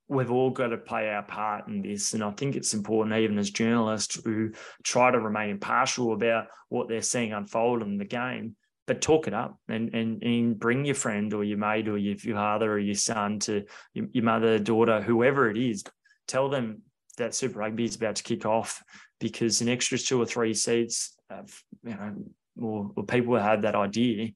[0.08, 2.14] we've all got to play our part in this.
[2.14, 4.52] And I think it's important, even as journalists who
[4.84, 8.54] try to remain impartial about what they're seeing unfold in the game,
[8.86, 12.16] but talk it up and, and, and bring your friend or your mate or your,
[12.36, 13.64] father or your son to
[13.94, 15.82] your, your mother, daughter, whoever it is.
[16.28, 16.82] Tell them
[17.18, 18.82] that Super Rugby is about to kick off
[19.18, 22.14] because an extra two or three seats, have, you know,
[22.60, 24.30] or, or people have that idea,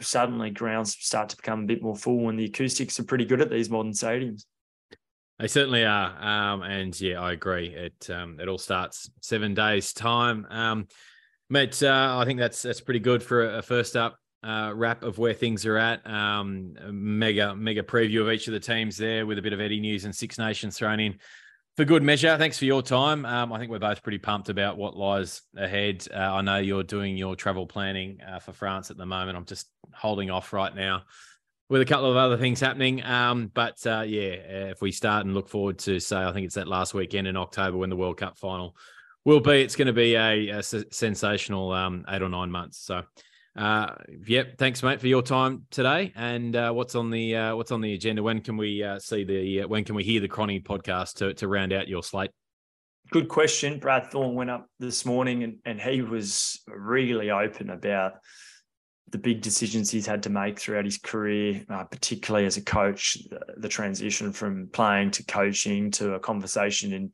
[0.00, 3.40] suddenly grounds start to become a bit more full when the acoustics are pretty good
[3.40, 4.44] at these modern stadiums.
[5.38, 7.68] They certainly are, um, and yeah, I agree.
[7.68, 10.46] It um, it all starts seven days time.
[10.50, 10.86] Um,
[11.48, 15.16] mate, uh, I think that's that's pretty good for a, first up uh, wrap of
[15.16, 16.06] where things are at.
[16.06, 19.80] Um, mega mega preview of each of the teams there with a bit of Eddie
[19.80, 21.18] news and Six Nations thrown in
[21.76, 22.36] for good measure.
[22.36, 23.24] Thanks for your time.
[23.24, 26.06] Um, I think we're both pretty pumped about what lies ahead.
[26.12, 29.36] Uh, I know you're doing your travel planning uh, for France at the moment.
[29.36, 31.02] I'm just holding off right now
[31.68, 33.02] with a couple of other things happening.
[33.04, 36.56] Um, but uh, yeah, if we start and look forward to say, I think it's
[36.56, 38.76] that last weekend in October when the World Cup final
[39.24, 39.62] will be.
[39.62, 42.78] It's going to be a, a sensational um, eight or nine months.
[42.78, 43.04] So,
[43.56, 43.94] uh,
[44.26, 46.12] yep, thanks, mate, for your time today.
[46.14, 48.22] And uh, what's on the uh, what's on the agenda?
[48.22, 51.34] When can we uh, see the uh, when can we hear the Cronny podcast to
[51.34, 52.30] to round out your slate?
[53.10, 53.80] Good question.
[53.80, 58.12] Brad Thorn went up this morning and, and he was really open about
[59.10, 63.18] the big decisions he's had to make throughout his career, uh, particularly as a coach,
[63.28, 67.10] the, the, transition from playing to coaching to a conversation in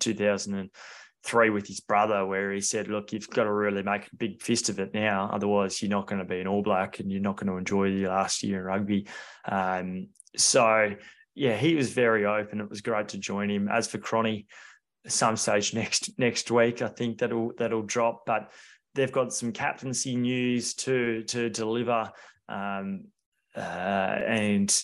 [1.26, 4.40] 2003 with his brother, where he said, Look, you've got to really make a big
[4.40, 5.28] fist of it now.
[5.32, 7.84] Otherwise, you're not going to be an All Black and you're not going to enjoy
[7.84, 9.08] your last year in rugby.
[9.44, 10.94] Um, so,
[11.34, 12.60] yeah, he was very open.
[12.60, 13.68] It was great to join him.
[13.68, 14.46] As for Cronny,
[15.06, 18.24] some stage next next week, I think that'll that'll drop.
[18.26, 18.52] But
[18.94, 22.10] they've got some captaincy news to to deliver.
[22.48, 23.06] Um,
[23.54, 23.60] uh,
[24.26, 24.82] and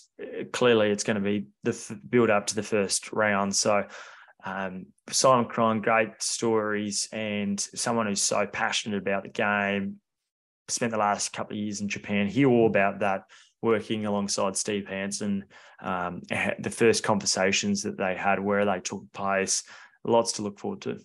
[0.53, 3.55] clearly, it's going to be the f- build up to the first round.
[3.55, 3.85] So,
[4.45, 9.97] um, Simon Cron, great stories, and someone who's so passionate about the game.
[10.69, 12.29] Spent the last couple of years in Japan.
[12.29, 13.25] Hear all about that
[13.61, 15.45] working alongside Steve Hansen,
[15.81, 16.23] um,
[16.59, 19.63] the first conversations that they had, where they took place.
[20.05, 20.99] Lots to look forward to.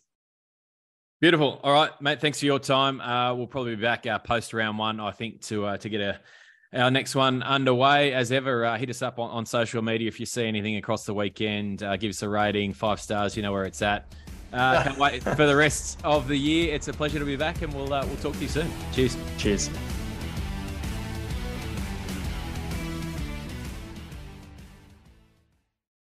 [1.19, 1.59] Beautiful.
[1.63, 2.21] All right, mate.
[2.21, 3.01] Thanks for your time.
[3.01, 6.01] Uh, we'll probably be back uh, post round one, I think, to uh, to get
[6.01, 6.19] a
[6.73, 8.13] our next one underway.
[8.13, 11.05] As ever, uh, hit us up on, on social media if you see anything across
[11.05, 11.83] the weekend.
[11.83, 13.35] Uh, give us a rating, five stars.
[13.35, 14.05] You know where it's at.
[14.53, 16.73] Uh, can't wait for the rest of the year.
[16.73, 18.71] It's a pleasure to be back, and we'll we'll talk to you soon.
[18.93, 19.17] Cheers.
[19.37, 19.69] Cheers.